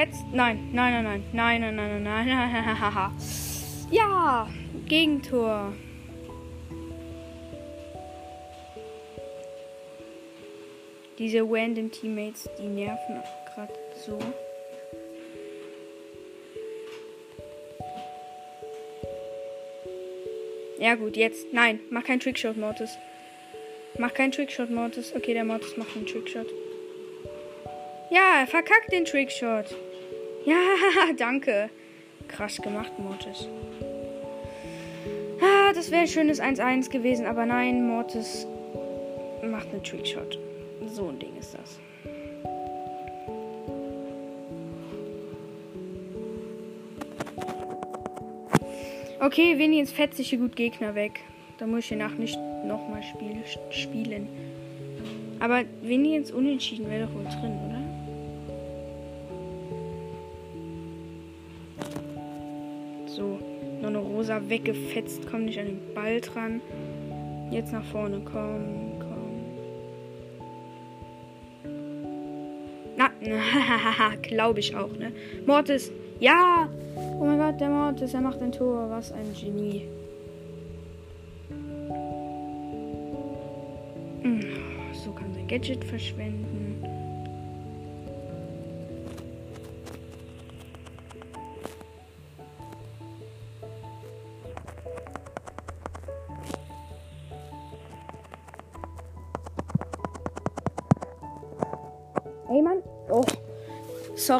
Jetzt. 0.00 0.24
Nein, 0.32 0.70
nein, 0.72 1.04
nein, 1.04 1.24
nein, 1.32 1.60
nein, 1.60 1.60
nein, 1.60 1.76
nein, 1.76 2.02
nein, 2.02 2.26
nein, 2.26 2.52
nein, 2.52 2.64
nein, 2.64 2.92
nein. 2.94 3.12
Ja, 3.90 4.48
Gegentor. 4.86 5.72
Diese 11.18 11.42
random 11.42 11.90
Teammates, 11.90 12.48
die 12.58 12.66
nerven 12.66 13.22
gerade 13.54 13.74
so. 14.06 14.18
Ja 20.78 20.94
gut, 20.94 21.16
jetzt. 21.18 21.52
Nein, 21.52 21.80
mach 21.90 22.04
keinen 22.04 22.20
Trickshot, 22.20 22.56
Mortis. 22.56 22.96
Mach 23.98 24.14
keinen 24.14 24.32
Trickshot, 24.32 24.70
Mortis. 24.70 25.14
Okay, 25.14 25.34
der 25.34 25.44
Mortis 25.44 25.76
macht 25.76 25.94
einen 25.94 26.06
Trickshot. 26.06 26.46
Ja, 28.10 28.46
verkack 28.46 28.86
den 28.90 29.04
Trickshot. 29.04 29.66
Ja, 30.44 30.56
danke. 31.16 31.70
Krass 32.28 32.56
gemacht, 32.60 32.92
Mortis. 32.98 33.48
Ah, 35.42 35.72
das 35.74 35.90
wäre 35.90 36.02
ein 36.02 36.08
schönes 36.08 36.40
1-1 36.40 36.90
gewesen, 36.90 37.26
aber 37.26 37.46
nein, 37.46 37.86
Mortis 37.86 38.46
macht 39.42 39.68
einen 39.68 39.82
Trickshot. 39.82 40.38
So 40.86 41.08
ein 41.08 41.18
Ding 41.18 41.36
ist 41.38 41.54
das. 41.54 41.78
Okay, 49.20 49.58
wenigstens 49.58 49.92
fetzt 49.92 50.16
sich 50.16 50.30
hier 50.30 50.38
gut 50.38 50.56
Gegner 50.56 50.94
weg. 50.94 51.20
Da 51.58 51.66
muss 51.66 51.80
ich 51.80 51.88
hier 51.88 51.98
nach 51.98 52.14
nicht 52.14 52.38
nochmal 52.64 53.02
Spiel, 53.02 53.36
spielen. 53.70 54.28
Aber 55.40 55.62
wenigstens 55.82 56.32
unentschieden 56.32 56.88
wäre 56.88 57.06
doch 57.06 57.14
wohl 57.14 57.24
drin, 57.24 57.58
oder? 57.68 57.89
Rosa 64.20 64.38
weggefetzt, 64.50 65.22
komm 65.30 65.46
nicht 65.46 65.58
an 65.58 65.64
den 65.64 65.94
Ball 65.94 66.20
dran. 66.20 66.60
Jetzt 67.50 67.72
nach 67.72 67.84
vorne, 67.84 68.20
komm, 68.22 68.92
komm. 68.98 69.40
Na, 72.98 73.10
glaube 74.22 74.60
ich 74.60 74.76
auch, 74.76 74.94
ne? 74.98 75.10
Mortis, 75.46 75.90
ja! 76.18 76.68
Oh 77.18 77.24
mein 77.24 77.38
Gott, 77.38 77.58
der 77.62 77.70
Mortis, 77.70 78.12
er 78.12 78.20
macht 78.20 78.42
ein 78.42 78.52
Tor. 78.52 78.90
Was 78.90 79.10
ein 79.10 79.32
Genie. 79.32 79.88
Hm, 84.20 84.42
So 85.02 85.12
kann 85.12 85.32
sein 85.32 85.48
Gadget 85.48 85.82
verschwenden. 85.82 86.59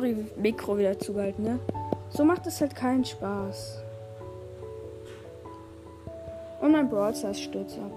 Sorry, 0.00 0.16
Mikro 0.34 0.78
wieder 0.78 0.98
zugehalten, 0.98 1.44
ne? 1.44 1.58
So 2.08 2.24
macht 2.24 2.46
es 2.46 2.58
halt 2.62 2.74
keinen 2.74 3.04
Spaß. 3.04 3.82
Und 6.62 6.72
mein 6.72 6.88
Brawl 6.88 7.14
Stars 7.14 7.38
stürzt 7.38 7.78
ab. 7.78 7.92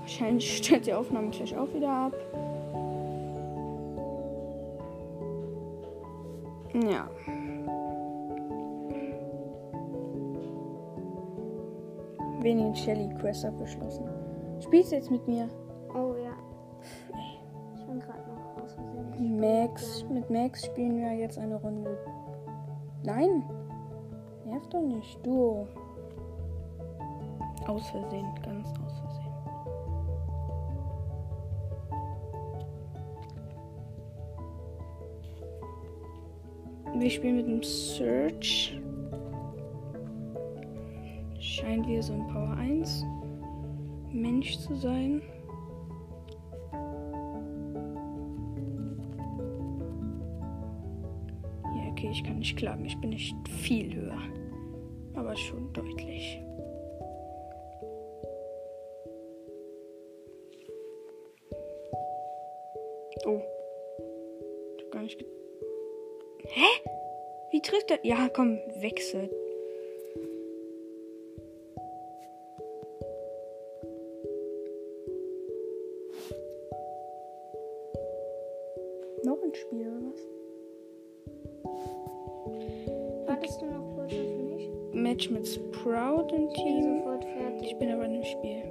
Wahrscheinlich 0.00 0.56
stört 0.56 0.86
die 0.86 0.94
Aufnahme 0.94 1.28
gleich 1.28 1.54
auch 1.54 1.68
wieder 1.74 1.90
ab. 1.90 2.14
Ja. 6.72 7.06
Wenig 12.40 12.78
Shelly 12.78 13.14
Quest 13.20 13.44
abgeschlossen. 13.44 14.08
Spielst 14.60 14.92
du 14.92 14.96
jetzt 14.96 15.10
mit 15.10 15.28
mir? 15.28 15.50
Max, 19.72 20.04
mit 20.10 20.28
Max 20.28 20.66
spielen 20.66 20.98
wir 20.98 21.14
jetzt 21.14 21.38
eine 21.38 21.56
Runde. 21.56 21.96
Nein! 23.04 23.42
Nerv 24.44 24.66
doch 24.68 24.82
nicht, 24.82 25.18
du. 25.24 25.66
Aus 27.66 27.88
Versehen, 27.88 28.26
ganz 28.44 28.68
aus 28.68 29.00
Versehen. 29.00 29.32
Wir 37.00 37.10
spielen 37.10 37.36
mit 37.36 37.46
dem 37.46 37.62
Search. 37.62 38.78
Scheint 41.38 41.88
wieder 41.88 42.02
so 42.02 42.12
ein 42.12 42.26
Power 42.26 42.56
1 42.58 43.06
Mensch 44.12 44.58
zu 44.58 44.74
sein. 44.74 45.22
Ich 52.22 52.28
kann 52.28 52.38
nicht 52.38 52.56
klagen. 52.56 52.84
Ich 52.84 53.00
bin 53.00 53.10
nicht 53.10 53.34
viel 53.48 53.94
höher. 53.94 54.22
Aber 55.14 55.36
schon 55.36 55.72
deutlich. 55.72 56.40
Oh. 63.26 63.40
Ich 64.76 64.84
hab 64.84 64.90
gar 64.92 65.02
nicht. 65.02 65.24
Hä? 66.46 66.66
Wie 67.50 67.60
trifft 67.60 67.90
er? 67.90 67.98
Ja, 68.04 68.28
komm, 68.28 68.58
wechsel. 68.80 69.28
Match 85.02 85.30
mit 85.30 85.46
Sprout 85.48 86.28
im 86.32 86.48
Ich 86.48 86.54
bin 86.54 86.64
Team. 86.64 86.98
sofort 86.98 87.24
fertig. 87.24 87.72
Ich 87.72 87.76
bin 87.78 87.90
aber 87.90 88.04
in 88.04 88.12
dem 88.12 88.24
Spiel. 88.24 88.62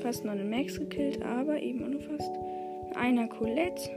Fast 0.00 0.24
noch 0.24 0.32
eine 0.32 0.44
Max 0.44 0.78
gekillt, 0.78 1.20
aber 1.24 1.60
eben 1.60 1.82
auch 1.82 1.88
nur 1.88 2.00
fast. 2.00 2.30
Einer 2.94 3.26
Colette, 3.26 3.90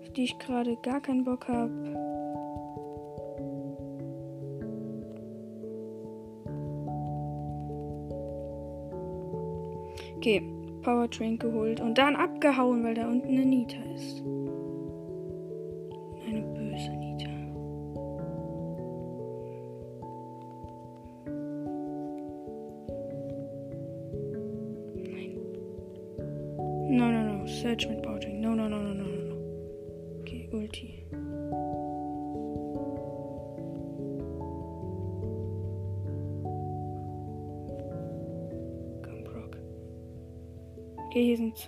auf 0.00 0.08
die 0.10 0.24
ich 0.24 0.38
gerade 0.38 0.76
gar 0.82 1.00
keinen 1.00 1.24
Bock 1.24 1.48
habe. 1.48 1.72
Okay, 10.16 10.42
Power 10.82 11.08
Drink 11.08 11.42
geholt 11.42 11.80
und 11.80 11.98
dann 11.98 12.14
abgehauen, 12.14 12.84
weil 12.84 12.94
da 12.94 13.08
unten 13.08 13.28
eine 13.28 13.44
Nita 13.44 13.78
ist. 13.94 14.22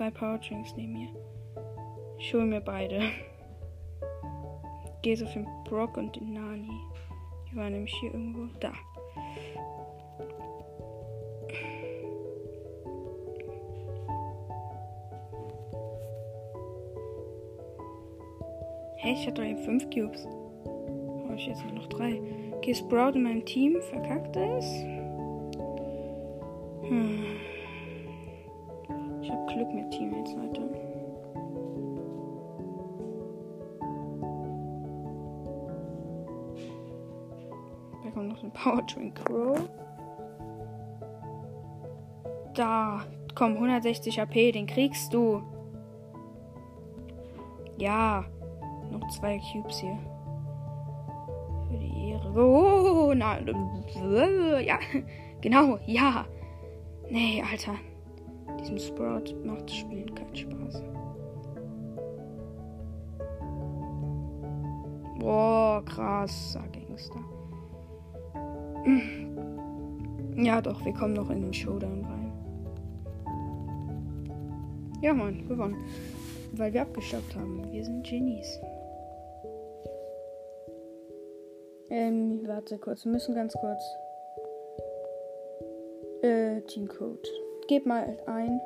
Zwei 0.01 0.11
Powertrains 0.13 0.75
neben 0.79 0.95
mir. 0.95 1.09
Ich 2.17 2.33
hole 2.33 2.47
mir 2.47 2.63
beide. 2.63 3.03
Gehe 5.03 5.15
so 5.15 5.27
für 5.27 5.41
den 5.41 5.65
Brock 5.65 5.99
und 5.99 6.17
den 6.17 6.33
Nani. 6.33 6.71
Die 7.51 7.57
waren 7.57 7.75
nämlich 7.75 7.93
hier 8.01 8.15
irgendwo. 8.15 8.47
Da. 8.61 8.73
Hey, 18.97 19.13
ich 19.13 19.27
hatte 19.27 19.43
doch 19.43 19.45
eben 19.45 19.59
fünf 19.59 19.85
Cubes. 19.91 20.25
Habe 20.25 21.35
ich 21.37 21.47
jetzt 21.47 21.63
nur 21.67 21.75
noch 21.75 21.89
drei. 21.89 22.19
Okay, 22.53 22.75
Sprout 22.75 23.17
in 23.17 23.25
meinem 23.25 23.45
Team 23.45 23.83
verkackt 23.83 24.35
es. 24.35 24.65
Hm. 26.89 27.40
Powertrain 38.91 39.15
Crow. 39.15 39.57
Da, 42.55 43.03
komm, 43.35 43.55
160 43.55 44.21
AP, 44.21 44.53
den 44.53 44.67
kriegst 44.67 45.13
du. 45.15 45.43
Ja, 47.79 48.25
noch 48.91 49.09
zwei 49.09 49.39
Cubes 49.39 49.79
hier. 49.79 49.99
Für 51.69 51.79
die 51.79 52.11
Ehre. 52.11 52.33
Oh, 52.35 53.15
na, 53.15 53.39
ja, 54.61 54.79
genau, 55.41 55.79
ja. 55.87 56.27
Nee, 57.09 57.43
Alter. 57.51 57.75
Diesem 58.61 58.79
Sprout 58.79 59.35
macht 59.45 59.65
das 59.65 59.77
Spielen 59.77 60.15
keinen 60.15 60.37
Spaß. 60.37 60.83
Boah, 65.19 65.83
krasser 65.85 66.65
Gangster. 66.69 67.21
Ja, 70.37 70.61
doch, 70.63 70.85
wir 70.85 70.95
kommen 70.95 71.15
noch 71.15 71.29
in 71.31 71.43
den 71.43 71.53
Showdown 71.53 72.05
rein. 72.05 72.33
Ja, 75.03 75.13
Mann, 75.13 75.47
gewonnen. 75.49 75.77
Weil 76.53 76.73
wir 76.73 76.83
abgestoppt 76.83 77.35
haben. 77.37 77.71
Wir 77.73 77.85
sind 77.85 78.07
Genies. 78.07 78.59
Ähm, 81.91 82.41
warte 82.47 82.79
kurz. 82.79 83.05
Wir 83.05 83.13
müssen 83.13 83.35
ganz 83.35 83.55
kurz. 83.55 83.83
Äh, 86.23 86.61
Teamcode. 86.63 87.29
Gib 87.69 87.87
mal 87.87 88.17
ein. 88.27 88.61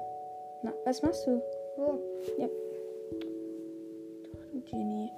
Na, 0.62 0.72
was 0.84 1.02
machst 1.02 1.26
du? 1.26 1.42
Wo? 1.76 1.98
Ja. 2.38 2.48
Du 4.52 4.60
Genie. 4.70 5.10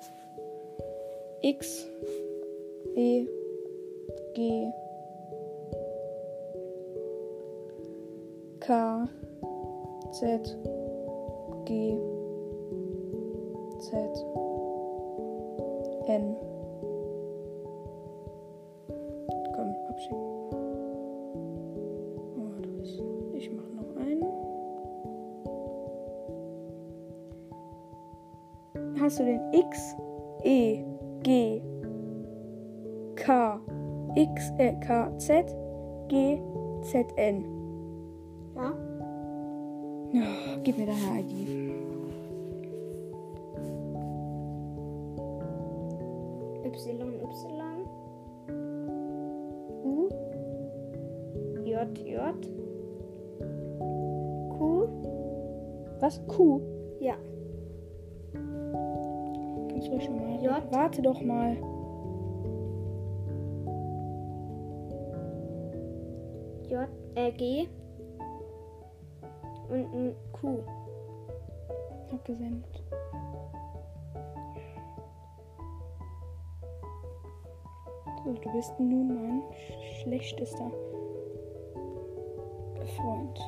X. 1.42 1.86
E. 2.94 3.26
G. 4.34 4.72
K. 8.66 9.06
Z. 10.10 10.22
G. 11.66 11.96
Z. 13.78 13.92
N. 16.08 16.36
Komm, 19.54 19.70
abschicken. 19.88 20.18
Oh, 22.34 22.50
du 22.60 22.68
bist. 22.80 23.00
Ich 23.34 23.48
mach 23.52 23.70
noch 23.70 23.94
einen. 24.02 24.24
Hast 29.00 29.20
du 29.20 29.24
den 29.24 29.40
X, 29.52 29.94
E, 30.42 30.82
G, 31.22 31.62
K, 33.14 33.60
X, 34.16 34.50
äh, 34.58 34.72
K, 34.80 35.16
Z, 35.18 35.54
G, 36.08 36.40
Z, 36.82 37.06
N? 37.16 37.55
Gib 40.66 40.78
mir 40.78 40.86
deine 40.86 41.20
ID. 41.20 41.30
Y, 46.64 46.74
Y. 46.74 47.46
U. 49.84 50.08
J, 51.64 51.86
J. 52.04 52.34
Q. 54.50 54.88
Was? 56.00 56.20
Q? 56.26 56.60
Ja. 56.98 57.14
Kannst 59.70 59.88
du 59.88 60.00
schon 60.00 60.16
mal. 60.16 60.42
J. 60.42 60.50
Warte 60.72 61.00
doch 61.00 61.22
mal. 61.22 61.56
J, 66.68 66.88
äh, 67.14 67.30
G. 67.30 67.68
Und 69.68 69.94
ein 69.94 70.14
Q. 70.40 70.62
Hab 72.12 72.24
gesendet. 72.24 72.82
So, 78.24 78.32
du 78.32 78.52
bist 78.52 78.78
nun 78.80 79.08
mein 79.14 79.42
sch- 79.52 80.02
schlechtester 80.02 80.70
Freund. 82.96 83.38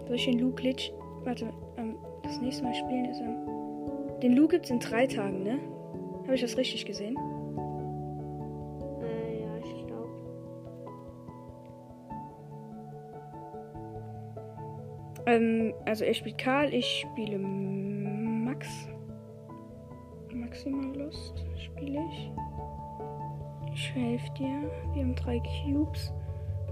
Soll 0.08 0.16
ich 0.16 0.26
den 0.26 0.40
Lu 0.40 0.52
Glitch? 0.52 0.92
Warte, 1.24 1.52
ähm, 1.78 1.96
das 2.24 2.40
nächste 2.42 2.64
Mal 2.64 2.74
spielen 2.76 3.06
ist 3.06 3.22
am. 3.22 3.61
Den 4.22 4.34
Lu 4.36 4.48
gibt's 4.48 4.70
in 4.70 4.80
drei 4.80 5.08
Tagen, 5.08 5.42
ne? 5.44 5.60
Habe 6.24 6.36
ich 6.36 6.42
das 6.42 6.56
richtig 6.56 6.86
gesehen? 6.86 7.18
Äh, 9.02 9.42
ja, 9.42 9.58
ich 9.58 9.88
glaube. 9.88 10.10
Ähm, 15.26 15.74
also 15.86 16.04
er 16.06 16.14
spielt 16.14 16.38
Karl, 16.38 16.72
ich 16.72 17.06
spiele 17.08 17.40
Max. 17.40 18.68
Maximal 20.32 20.96
Lust 20.96 21.44
spiele 21.58 22.00
ich. 22.12 22.32
Ich 23.74 23.96
helfe 23.96 24.32
dir. 24.38 24.70
Wir 24.94 25.04
haben 25.04 25.16
drei 25.16 25.40
Cubes, 25.40 26.14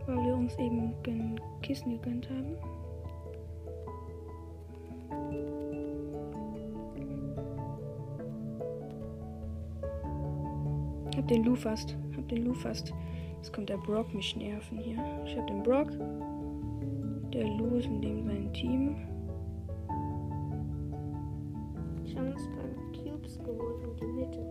weil 0.06 0.18
wir 0.18 0.36
uns 0.36 0.56
eben 0.60 0.94
ein 1.08 1.40
Kissen 1.62 1.90
gegönnt 1.92 2.30
haben. 2.30 2.58
Den 11.30 11.44
Lu 11.44 11.56
fast. 11.56 11.96
Hab 12.16 12.28
den 12.28 12.46
Lu 12.46 12.54
fast. 12.54 12.94
Jetzt 13.38 13.54
kommt 13.54 13.70
der 13.70 13.78
Brock 13.78 14.14
mich 14.14 14.36
nerven 14.36 14.78
hier. 14.80 14.98
Ich 15.26 15.38
hab 15.38 15.48
den 15.48 15.64
Brock. 15.64 15.90
Der 17.34 17.46
Lu 17.46 17.76
ist 17.78 17.86
in 17.86 18.02
dem 18.02 18.26
sein 18.26 18.52
Team. 18.54 18.96
Ich 22.04 22.16
habe 22.18 22.32
uns 22.32 22.44
paar 22.44 23.04
Cubes 23.04 23.40
geholt 23.40 23.84
in 23.84 23.96
die 23.96 24.06
Mitte. 24.06 24.46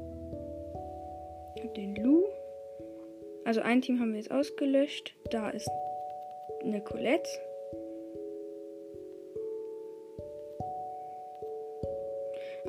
Ich 1.56 1.64
hab 1.64 1.74
den 1.74 1.96
Lu. 1.96 2.24
Also 3.44 3.60
ein 3.60 3.82
Team 3.82 3.98
haben 3.98 4.12
wir 4.12 4.18
jetzt 4.18 4.30
ausgelöscht. 4.30 5.14
Da 5.30 5.50
ist 5.50 5.68
eine 6.62 6.80
Colette. 6.80 7.28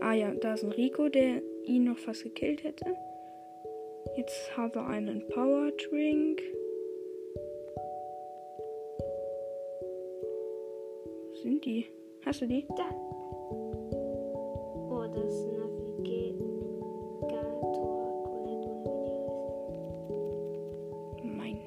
Ah 0.01 0.13
ja, 0.13 0.33
da 0.33 0.53
ist 0.53 0.63
ein 0.63 0.71
Rico, 0.71 1.09
der 1.09 1.41
ihn 1.65 1.83
noch 1.83 1.97
fast 1.97 2.23
gekillt 2.23 2.63
hätte. 2.63 2.95
Jetzt 4.19 4.51
haben 4.57 4.75
wir 4.75 4.85
einen 4.85 5.25
Power 5.29 5.71
Drink. 5.71 6.41
Wo 11.05 11.35
sind 11.41 11.63
die? 11.63 11.85
Hast 12.25 12.41
du 12.41 12.47
die? 12.47 12.67
Da. 12.67 12.83
Oh, 14.89 15.07
das 15.15 15.33
ist 15.33 15.47
Navigator 15.53 16.33
Colette. 18.25 18.69
Mein. 21.23 21.59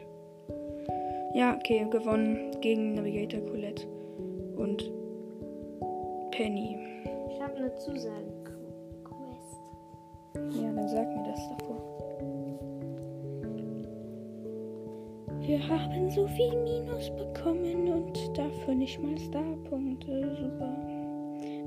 Ja, 1.35 1.57
okay, 1.57 1.87
gewonnen 1.89 2.61
gegen 2.61 2.93
Navigator 2.93 3.41
Colette 3.49 3.87
und 4.57 4.93
Penny. 6.33 6.77
Ich 7.31 7.41
habe 7.41 7.55
eine 7.57 7.75
Zusage. 7.77 8.42
So 16.15 16.27
viel 16.27 16.55
Minus 16.63 17.11
bekommen 17.17 17.89
und 17.89 18.37
dafür 18.37 18.75
nicht 18.75 19.03
mal 19.03 19.17
Starpunkte. 19.19 20.37
Super. 20.37 20.77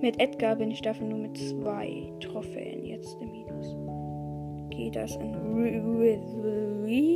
Mit 0.02 0.20
Edgar 0.20 0.56
bin 0.56 0.72
ich 0.72 0.82
dafür 0.82 1.08
nur 1.08 1.20
mit 1.20 1.38
zwei 1.38 2.12
Trophäen 2.20 2.86
jetzt 2.86 3.20
im 3.22 3.32
Minus. 3.32 3.76
Geht 4.70 4.96
das 4.96 5.16
in 5.16 5.34
Rico? 6.86 7.16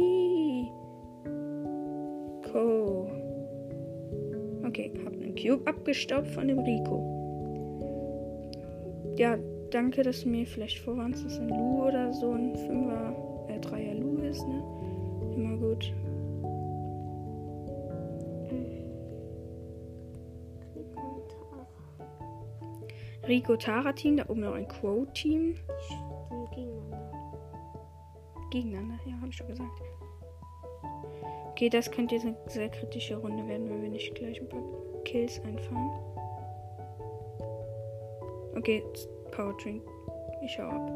Okay, 4.65 4.91
hab 5.05 5.13
einen 5.13 5.35
Cube 5.35 5.61
abgestaubt 5.65 6.27
von 6.27 6.47
dem 6.47 6.59
Rico. 6.59 7.03
Ja, 9.17 9.37
danke, 9.71 10.03
dass 10.03 10.23
du 10.23 10.29
mir 10.29 10.45
vielleicht 10.45 10.79
vorwarnst, 10.79 11.25
dass 11.25 11.39
ein 11.39 11.49
Lu 11.49 11.85
oder 11.85 12.13
so 12.13 12.31
ein 12.31 12.55
5er, 12.55 13.13
äh, 13.49 13.59
3er 13.59 13.95
Lu 13.95 14.17
ist, 14.19 14.47
ne? 14.47 14.78
Rico 23.29 23.55
Tara 23.55 23.93
Team, 23.93 24.17
da 24.17 24.27
oben 24.27 24.39
noch 24.39 24.55
ein 24.55 24.67
Quo 24.67 25.05
Team. 25.13 25.55
Gegeneinander. 26.55 27.11
Gegeneinander, 28.49 28.99
ja, 29.05 29.13
habe 29.17 29.29
ich 29.29 29.35
schon 29.35 29.47
gesagt. 29.47 29.69
Okay, 31.51 31.69
das 31.69 31.91
könnte 31.91 32.15
jetzt 32.15 32.25
eine 32.25 32.35
sehr 32.47 32.69
kritische 32.69 33.17
Runde 33.17 33.47
werden, 33.47 33.69
wenn 33.69 33.83
wir 33.83 33.89
nicht 33.89 34.15
gleich 34.15 34.41
ein 34.41 34.49
paar 34.49 34.63
Kills 35.05 35.39
einfahren. 35.45 35.91
Okay, 38.57 38.83
Powertrain. 39.29 39.79
Ich 40.43 40.53
schau 40.53 40.63
ab. 40.63 40.91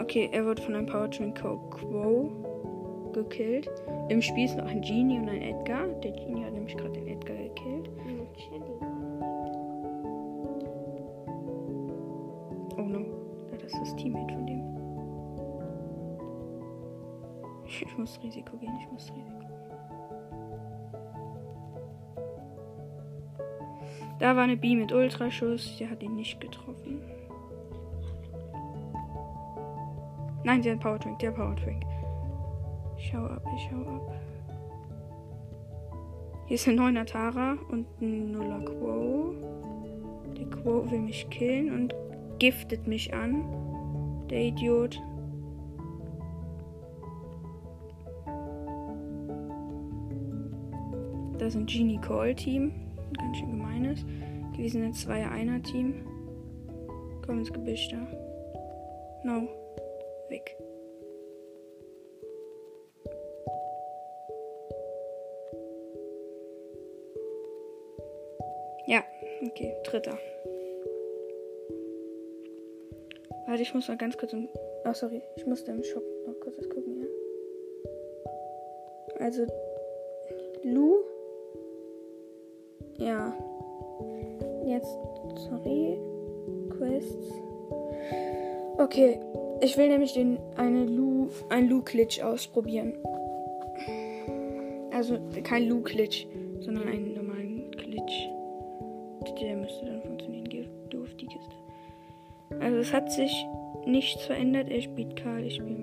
Okay, 0.00 0.28
er 0.32 0.44
wurde 0.44 0.60
von 0.60 0.74
einem 0.74 0.86
Powertrain 0.86 1.32
Quo 1.34 2.32
gekillt. 3.12 3.70
Im 4.08 4.20
Spiel 4.20 4.46
ist 4.46 4.56
noch 4.56 4.66
ein 4.66 4.80
Genie 4.80 5.20
und 5.20 5.28
ein 5.28 5.40
Edgar. 5.40 5.86
Der 6.02 6.10
Genie 6.10 6.44
hat 6.44 6.52
nämlich 6.52 6.76
gerade 6.76 6.94
den 6.94 7.06
Edgar 7.06 7.36
gekillt. 7.36 7.88
Hm, 8.02 8.26
muss 18.04 18.22
Risiko 18.22 18.58
gehen, 18.58 18.76
ich 18.78 18.92
muss 18.92 19.10
Risiko 19.10 19.38
gehen. 19.38 19.50
Da 24.18 24.36
war 24.36 24.42
eine 24.42 24.58
B 24.58 24.76
mit 24.76 24.92
Ultraschuss, 24.92 25.78
die 25.78 25.88
hat 25.88 26.02
ihn 26.02 26.14
nicht 26.14 26.38
getroffen. 26.38 27.00
Nein, 30.44 30.62
sie 30.62 30.70
hat 30.70 30.80
Powertrink, 30.80 31.18
der 31.20 31.30
Powertrink. 31.30 31.82
Ich 32.98 33.08
schau 33.08 33.24
ab, 33.24 33.42
ich 33.56 33.68
schau 33.70 33.80
ab. 33.80 34.12
Hier 36.44 36.56
ist 36.56 36.68
ein 36.68 36.78
9er 36.78 37.06
Tara 37.06 37.56
und 37.70 37.86
ein 38.02 38.36
0er 38.36 38.64
Quo. 38.66 39.34
Der 40.36 40.44
Quo 40.50 40.90
will 40.90 41.00
mich 41.00 41.26
killen 41.30 41.74
und 41.74 41.94
giftet 42.38 42.86
mich 42.86 43.14
an. 43.14 44.26
Der 44.28 44.42
Idiot. 44.42 45.00
Das 51.38 51.48
ist 51.48 51.56
ein 51.56 51.66
Genie 51.66 51.98
Call 51.98 52.34
Team. 52.34 52.72
Ganz 53.18 53.36
schön 53.36 53.50
gemeines. 53.50 54.04
Wir 54.56 54.70
sind 54.70 54.84
ein 54.84 54.92
2-1er 54.92 55.62
Team. 55.62 56.06
Komm 57.26 57.38
ins 57.38 57.52
Gebüsch 57.52 57.88
da. 57.88 57.96
No. 59.24 59.48
Weg. 60.28 60.56
Ja, 68.86 69.02
okay, 69.42 69.74
dritter. 69.84 70.18
Warte, 73.46 73.62
ich 73.62 73.74
muss 73.74 73.88
mal 73.88 73.96
ganz 73.96 74.16
kurz 74.16 74.32
im. 74.32 74.48
Oh, 74.84 74.92
sorry, 74.92 75.22
ich 75.36 75.46
musste 75.46 75.72
im 75.72 75.82
Shop 75.82 76.02
noch 76.26 76.38
kurz 76.40 76.58
was 76.58 76.68
gucken, 76.68 77.00
ja. 77.00 77.06
Also, 79.20 79.46
Quests. 87.04 87.32
Okay, 88.78 89.20
ich 89.60 89.76
will 89.76 89.88
nämlich 89.88 90.12
den 90.14 90.38
eine 90.56 90.84
Lu, 90.84 91.28
ein 91.48 91.68
Lu-Glitch 91.68 92.22
ausprobieren. 92.22 92.94
Also 94.92 95.18
kein 95.42 95.68
Lu-Glitch, 95.68 96.26
sondern 96.60 96.88
einen 96.88 97.14
normalen 97.14 97.70
Glitch. 97.72 98.28
Der 99.40 99.56
müsste 99.56 99.86
dann 99.86 100.02
funktionieren. 100.02 100.44
Geh 100.48 100.68
du 100.90 101.02
auf 101.02 101.14
die 101.16 101.26
Kiste. 101.26 101.54
Also 102.60 102.76
es 102.78 102.92
hat 102.92 103.10
sich 103.10 103.46
nichts 103.86 104.24
verändert. 104.24 104.68
Er 104.70 104.80
spielt 104.80 105.16
Karl, 105.16 105.44
ich 105.44 105.56
spiele 105.56 105.78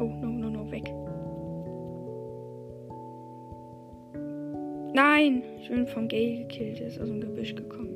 Oh, 0.00 0.04
no, 0.04 0.26
no, 0.26 0.50
no, 0.50 0.70
weg. 0.70 0.92
Nein! 4.94 5.42
Ich 5.60 5.68
bin 5.68 5.86
vom 5.86 6.08
Gale 6.08 6.38
gekillt. 6.38 6.80
Er 6.80 6.86
ist 6.88 7.00
aus 7.00 7.08
dem 7.08 7.20
Gebüsch 7.20 7.54
gekommen. 7.54 7.90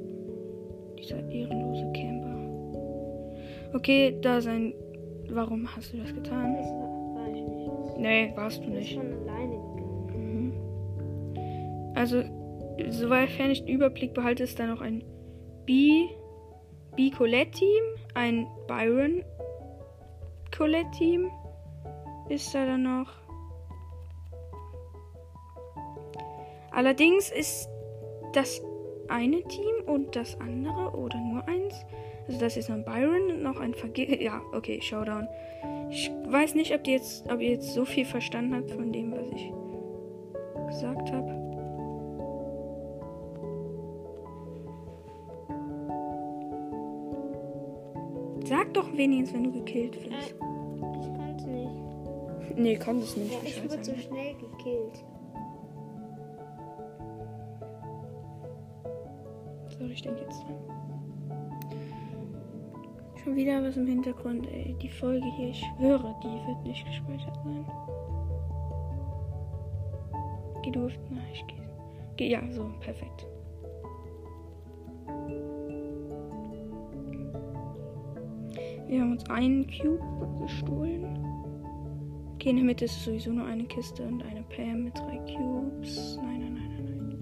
Dieser 0.98 1.18
ehrenlose 1.30 1.90
Camper. 1.92 2.36
Okay, 3.74 4.16
da 4.20 4.40
sein. 4.40 4.74
Warum 5.30 5.68
hast 5.76 5.92
du 5.92 5.98
das 5.98 6.12
getan? 6.14 6.56
Das 6.56 6.66
war, 6.70 7.28
ich 7.28 7.42
nicht. 7.42 7.98
Nee, 7.98 8.32
warst 8.34 8.58
du 8.58 8.62
Ich 8.62 8.68
bin 8.68 8.78
nicht. 8.78 8.92
schon 8.94 9.12
alleine 9.12 9.54
gegangen. 9.54 10.52
Mhm. 11.34 11.94
Also, 11.94 12.22
sofern 12.88 13.50
ich 13.50 13.64
den 13.64 13.74
Überblick 13.74 14.14
behalte, 14.14 14.42
ist 14.44 14.58
da 14.58 14.66
noch 14.66 14.80
ein 14.80 15.04
B. 15.66 16.06
B 16.96 17.10
Colette 17.10 17.52
Team, 17.52 17.82
ein 18.14 18.46
Byron 18.66 19.22
Colette 20.56 20.90
Team. 20.98 21.28
Ist 22.28 22.54
da 22.54 22.66
dann 22.66 22.82
noch. 22.82 23.08
Allerdings 26.70 27.30
ist 27.30 27.68
das 28.34 28.62
eine 29.08 29.42
Team 29.44 29.74
und 29.86 30.14
das 30.14 30.38
andere 30.40 30.90
oder 30.96 31.18
nur 31.18 31.46
eins. 31.48 31.74
Also 32.26 32.38
das 32.40 32.56
ist 32.56 32.68
noch 32.68 32.76
ein 32.76 32.84
Byron 32.84 33.30
und 33.32 33.42
noch 33.42 33.58
ein 33.58 33.74
Verge 33.74 34.04
Ja, 34.22 34.40
okay, 34.52 34.80
Showdown. 34.80 35.26
Ich 35.90 36.10
weiß 36.26 36.54
nicht, 36.54 36.74
ob, 36.74 36.84
die 36.84 36.92
jetzt, 36.92 37.28
ob 37.30 37.40
ihr 37.40 37.52
jetzt 37.52 37.72
so 37.72 37.84
viel 37.84 38.04
verstanden 38.04 38.54
habt 38.54 38.70
von 38.70 38.92
dem, 38.92 39.12
was 39.12 39.26
ich 39.32 39.52
gesagt 40.68 41.10
habe. 41.10 41.34
Sag 48.44 48.72
doch 48.74 48.90
wenigstens, 48.96 49.34
wenn 49.34 49.44
du 49.44 49.52
gekillt 49.52 49.96
Äh, 49.96 50.10
wirst. 50.10 50.34
Nee, 52.58 52.76
komm, 52.76 53.00
das 53.00 53.16
nicht. 53.16 53.32
Ja, 53.32 53.38
ich 53.44 53.62
wurde 53.62 53.84
so 53.84 53.94
schnell 53.94 54.34
gekillt. 54.34 55.04
So, 59.78 59.84
ich 59.84 60.02
denke 60.02 60.22
jetzt. 60.22 60.44
Schon 63.22 63.36
wieder 63.36 63.62
was 63.62 63.76
im 63.76 63.86
Hintergrund, 63.86 64.48
ey. 64.50 64.74
Die 64.82 64.88
Folge 64.88 65.24
hier, 65.36 65.50
ich 65.50 65.64
schwöre, 65.76 66.16
die 66.24 66.48
wird 66.48 66.64
nicht 66.64 66.84
gespeichert 66.84 67.36
sein. 67.44 67.64
Geh 70.64 70.72
du 70.72 70.86
auf. 70.86 70.92
Na, 71.10 71.20
ich 71.32 71.46
geh. 71.46 71.54
geh. 72.16 72.28
Ja, 72.28 72.42
so, 72.50 72.68
perfekt. 72.80 73.24
Wir 78.88 79.00
haben 79.00 79.12
uns 79.12 79.30
einen 79.30 79.64
Cube 79.68 80.40
gestohlen. 80.40 81.27
Okay, 82.38 82.50
in 82.50 82.56
der 82.56 82.64
Mitte 82.66 82.84
ist 82.84 83.02
sowieso 83.02 83.32
nur 83.32 83.46
eine 83.46 83.64
Kiste 83.64 84.04
und 84.04 84.22
eine 84.22 84.44
Pam 84.44 84.84
mit 84.84 84.96
drei 84.96 85.16
Cubes. 85.26 86.16
Nein, 86.22 86.38
nein, 86.38 86.54
nein, 86.54 86.72
nein, 86.84 87.08
nein. 87.08 87.20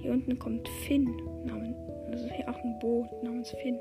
Hier 0.00 0.10
unten 0.10 0.36
kommt 0.36 0.68
Finn. 0.68 1.04
Namen, 1.44 1.76
also 2.10 2.28
hier 2.28 2.48
auch 2.48 2.58
ein 2.58 2.76
Boot 2.80 3.06
namens 3.22 3.52
Finn. 3.62 3.78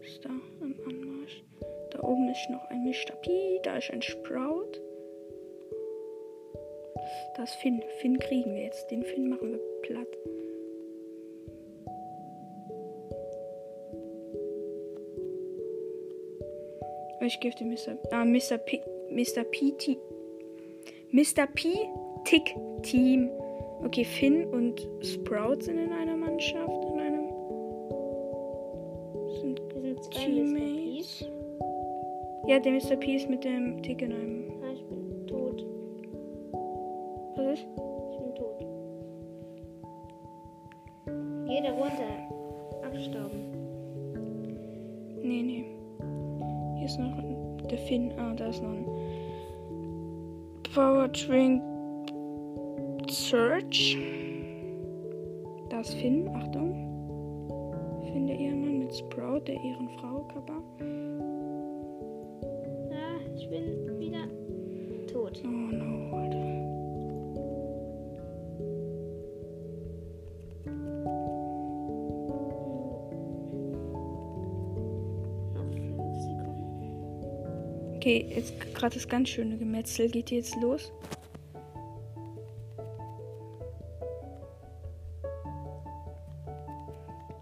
Ist 0.00 0.24
da 0.24 0.30
am 0.60 0.74
Anmarsch. 0.84 1.44
Da 1.92 2.02
oben 2.02 2.28
ist 2.28 2.50
noch 2.50 2.64
ein. 2.68 2.92
P. 3.22 3.60
Da 3.62 3.76
ist 3.76 3.92
ein 3.92 4.02
Sprout. 4.02 4.72
Da 7.36 7.44
ist 7.44 7.54
Finn. 7.54 7.80
Finn 8.00 8.18
kriegen 8.18 8.56
wir 8.56 8.64
jetzt. 8.64 8.90
Den 8.90 9.04
Finn 9.04 9.28
machen 9.28 9.52
wir 9.52 9.60
platt. 9.82 10.08
Ich 17.26 17.40
gebe 17.40 17.54
dem 17.56 17.68
Mr. 17.68 17.98
Ah, 18.12 18.24
Mr. 18.24 18.58
P. 18.58 18.80
Mr. 19.10 19.44
P. 19.44 19.72
T 19.72 19.98
Mr. 21.10 21.46
P. 21.54 21.88
Tick 22.24 22.54
Team 22.82 23.30
Okay, 23.84 24.04
Finn 24.04 24.46
und 24.46 24.80
Sprout 25.02 25.60
sind 25.60 25.78
in 25.78 25.92
einer 25.92 26.16
Mannschaft, 26.16 26.84
in 26.92 26.98
einem. 26.98 27.28
Sind 29.40 29.60
sind 29.80 30.04
zwei 30.04 30.24
Teammates. 30.24 31.28
Ja, 32.46 32.58
der 32.58 32.72
Mr. 32.72 32.96
P 32.96 33.16
ist 33.16 33.28
mit 33.28 33.44
dem 33.44 33.82
Tick 33.82 34.02
in 34.02 34.12
einem. 34.12 34.55
Ist 48.56 48.62
noch 48.62 48.70
ein 48.70 48.86
Power 50.74 51.08
Drink 51.08 51.62
Search. 53.08 53.98
Da 55.68 55.80
ist 55.80 55.94
Finn, 55.94 56.28
Achtung. 56.28 56.72
Finn, 58.12 58.26
der 58.26 58.38
Ehrenmann 58.38 58.78
mit 58.78 58.94
Sprout, 58.94 59.40
der 59.46 59.56
Ehrenfrau, 59.56 60.26
Kappa. 60.32 60.62
Ah, 62.92 63.20
ich 63.36 63.48
bin 63.50 63.85
Okay, 78.06 78.24
jetzt 78.36 78.54
gerade 78.72 78.94
das 78.94 79.08
ganz 79.08 79.30
schöne 79.30 79.56
Gemetzel 79.56 80.08
geht 80.08 80.30
jetzt 80.30 80.54
los. 80.62 80.92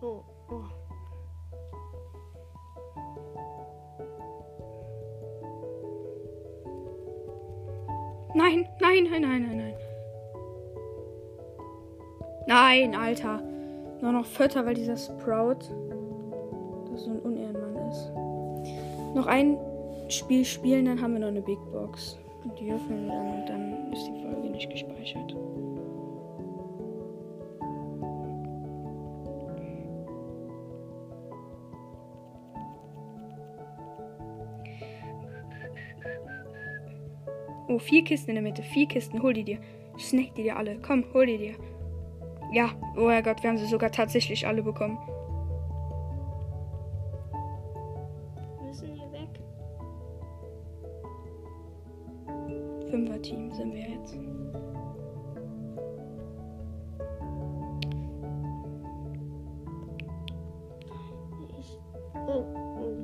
Oh, 0.01 0.23
oh. 0.49 0.63
Nein, 8.35 8.67
nein, 8.81 9.05
nein, 9.11 9.21
nein, 9.21 9.43
nein, 9.43 9.57
nein. 9.59 9.75
Nein, 12.47 12.95
Alter. 12.95 13.43
Nur 14.01 14.13
noch 14.13 14.25
Vierter, 14.25 14.65
weil 14.65 14.73
dieser 14.73 14.97
Sprout 14.97 15.59
das 16.91 17.05
so 17.05 17.11
ein 17.11 17.21
Unehrenmann 17.21 17.91
ist. 17.91 18.11
Noch 19.15 19.27
ein 19.27 19.59
Spiel 20.17 20.45
spielen, 20.45 20.87
dann 20.87 21.01
haben 21.01 21.15
wir 21.15 21.21
noch 21.21 21.29
eine 21.29 21.43
Big 21.43 21.59
Box. 21.73 22.19
Und 22.45 22.59
die 22.59 22.71
öffnen 22.71 23.07
wir 23.07 23.13
dann 23.13 23.41
und 23.41 23.49
dann 23.49 23.93
ist 23.93 24.07
die 24.07 24.23
Folge 24.23 24.51
nicht 24.51 24.71
gespeichert. 24.71 25.35
Oh, 37.67 37.79
vier 37.79 38.05
Kisten 38.05 38.31
in 38.31 38.35
der 38.37 38.43
Mitte. 38.43 38.63
Vier 38.63 38.87
Kisten. 38.87 39.21
Hol 39.23 39.33
die 39.33 39.43
dir. 39.43 39.59
Snack 39.99 40.35
die 40.37 40.45
dir 40.45 40.57
alle. 40.57 40.79
Komm, 40.81 41.05
hol 41.13 41.27
die 41.27 41.39
dir. 41.39 41.55
Ja, 42.53 42.71
oh 42.97 43.07
mein 43.07 43.23
Gott, 43.25 43.43
wir 43.43 43.51
haben 43.51 43.59
sie 43.59 43.67
sogar 43.67 43.91
tatsächlich 43.91 44.47
alle 44.47 44.63
bekommen. 44.63 44.99
Oh, 62.15 62.45
oh. 62.79 62.97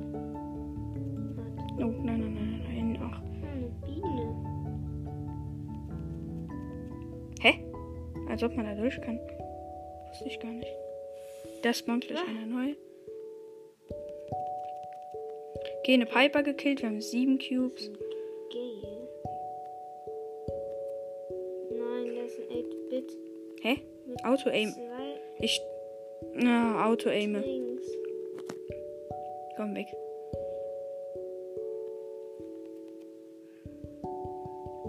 Oh, 1.79 1.93
nein, 2.03 2.19
nein, 2.19 2.33
nein, 2.35 2.61
nein. 2.63 2.99
Ach. 3.01 3.21
Ah, 3.21 3.51
eine 3.53 3.69
Biene. 3.85 4.25
Hä? 7.41 7.53
Als 8.29 8.43
ob 8.43 8.55
man 8.55 8.65
da 8.65 8.75
durch 8.75 8.99
kann. 9.01 9.19
Wusste 10.09 10.27
ich 10.27 10.39
gar 10.39 10.51
nicht. 10.51 10.71
Da 11.63 11.73
spawnt 11.73 12.07
gleich 12.07 12.19
Ah. 12.19 12.29
einer 12.29 12.45
neu. 12.45 12.75
Okay, 15.79 15.93
eine 15.93 16.05
Piper 16.05 16.43
gekillt. 16.43 16.81
Wir 16.81 16.89
haben 16.89 17.01
sieben 17.01 17.39
Cubes. 17.39 17.91
Geil. 18.51 19.07
Nein, 21.71 22.15
das 22.15 22.31
ist 22.33 22.39
ein 22.39 22.57
8-Bit. 22.57 23.17
Hä? 23.61 23.81
Auto-Aim. 24.23 24.75
Ich. 25.39 25.59
Na, 26.35 26.85
Auto-Aime. 26.87 27.43
Komm 29.61 29.75
weg. 29.75 29.85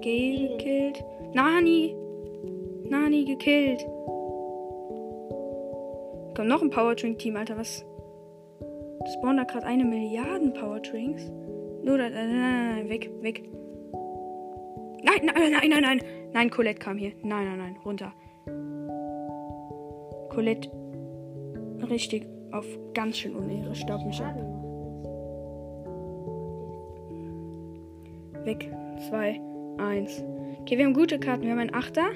Gale 0.01 0.49
gekillt. 0.49 1.05
Nani. 1.35 1.95
Nani 2.89 3.27
gekillt. 3.27 3.85
Kommt 6.35 6.49
noch 6.49 6.63
ein 6.63 6.71
Powertrink-Team, 6.71 7.37
Alter. 7.37 7.59
Was? 7.59 7.85
Spawnen 9.13 9.37
da 9.37 9.45
gerade 9.45 9.67
eine 9.67 9.85
Milliarden 9.85 10.55
Powertrinks? 10.55 11.31
Nur. 11.83 11.99
Nein, 11.99 12.15
nein, 12.15 12.77
nein, 12.77 12.89
weg, 12.89 13.11
weg. 13.21 13.43
Nein, 15.03 15.21
nein, 15.27 15.53
nein, 15.53 15.69
nein, 15.69 15.83
nein. 15.83 16.01
Nein, 16.33 16.49
Colette 16.49 16.79
kam 16.79 16.97
hier. 16.97 17.13
Nein, 17.23 17.45
nein, 17.45 17.59
nein. 17.59 17.77
Runter. 17.85 18.15
Colette. 20.31 20.71
Richtig 21.91 22.27
auf 22.53 22.67
ganz 22.95 23.19
schön 23.19 23.35
Unehre. 23.35 23.75
Staub 23.75 24.05
mich 24.05 24.21
ab. 24.23 24.62
Weg. 28.45 28.71
Zwei, 29.09 29.41
eins. 29.79 30.25
Okay, 30.61 30.79
wir 30.79 30.85
haben 30.85 30.95
gute 30.95 31.19
Karten. 31.19 31.45
Wir 31.45 31.53
haben 31.53 31.59
einen 31.59 31.75
Achter. 31.75 32.11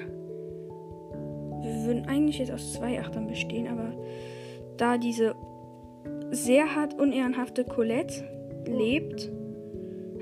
Wir 1.61 1.85
würden 1.85 2.05
eigentlich 2.07 2.39
jetzt 2.39 2.51
aus 2.51 2.73
zwei 2.73 2.99
Achtern 2.99 3.27
bestehen, 3.27 3.67
aber 3.67 3.93
da 4.77 4.97
diese 4.97 5.35
sehr 6.31 6.75
hart 6.75 6.99
unehrenhafte 6.99 7.63
Colette 7.63 8.23
lebt, 8.67 9.31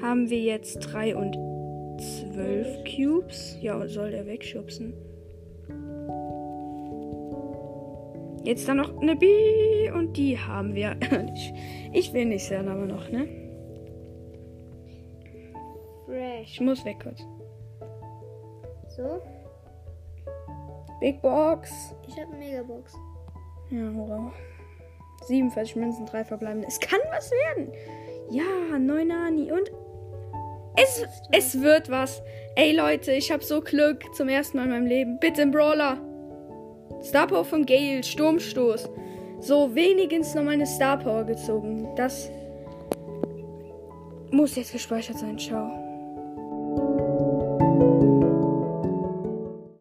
haben 0.02 0.30
wir 0.30 0.40
jetzt 0.40 0.80
drei 0.80 1.16
und 1.16 1.36
zwölf 2.00 2.68
Cubes. 2.84 3.58
Ja, 3.62 3.88
soll 3.88 4.12
der 4.12 4.26
wegschubsen. 4.26 4.94
Jetzt 8.44 8.68
dann 8.68 8.78
noch 8.78 8.96
eine 9.02 9.16
B 9.16 9.90
und 9.92 10.18
die 10.18 10.38
haben 10.38 10.76
wir. 10.76 10.96
Ich, 11.94 12.14
will 12.14 12.26
nicht 12.26 12.44
sehr, 12.44 12.60
aber 12.60 12.86
noch, 12.86 13.10
ne? 13.10 13.45
Ich 16.46 16.62
muss 16.62 16.86
weg 16.86 16.98
kurz. 17.04 17.20
So, 18.96 19.22
Big 21.00 21.22
Box. 21.22 21.94
ich 22.08 22.20
habe 22.20 22.34
eine 22.34 22.38
Megabox. 22.38 22.94
Ja, 23.70 23.92
hurra. 23.94 24.32
47 25.28 25.76
Münzen, 25.76 26.06
3 26.06 26.24
verbleibende. 26.24 26.68
Es 26.68 26.80
kann 26.80 27.00
was 27.12 27.32
werden. 27.32 27.72
Ja, 28.30 28.78
9 28.78 29.08
Nani. 29.08 29.52
Und 29.52 29.72
es, 30.78 31.04
es 31.32 31.62
wird 31.62 31.90
was. 31.90 32.22
Ey, 32.56 32.76
Leute, 32.76 33.12
ich 33.12 33.32
habe 33.32 33.44
so 33.44 33.62
Glück 33.62 34.14
zum 34.14 34.30
ersten 34.30 34.58
Mal 34.58 34.66
in 34.66 34.70
meinem 34.70 34.86
Leben. 34.86 35.20
Bitte 35.20 35.42
im 35.42 35.52
Brawler. 35.52 35.98
Star 37.02 37.28
Power 37.28 37.46
von 37.46 37.66
Gale, 37.66 38.04
Sturmstoß. 38.04 38.90
So, 39.40 39.76
wenigstens 39.76 40.36
nochmal 40.36 40.54
eine 40.54 40.66
Star 40.66 40.98
Power 40.98 41.24
gezogen. 41.24 41.94
Das 41.96 42.30
muss 44.32 44.56
jetzt 44.56 44.72
gespeichert 44.74 45.18
sein. 45.18 45.38
Ciao. 45.38 45.85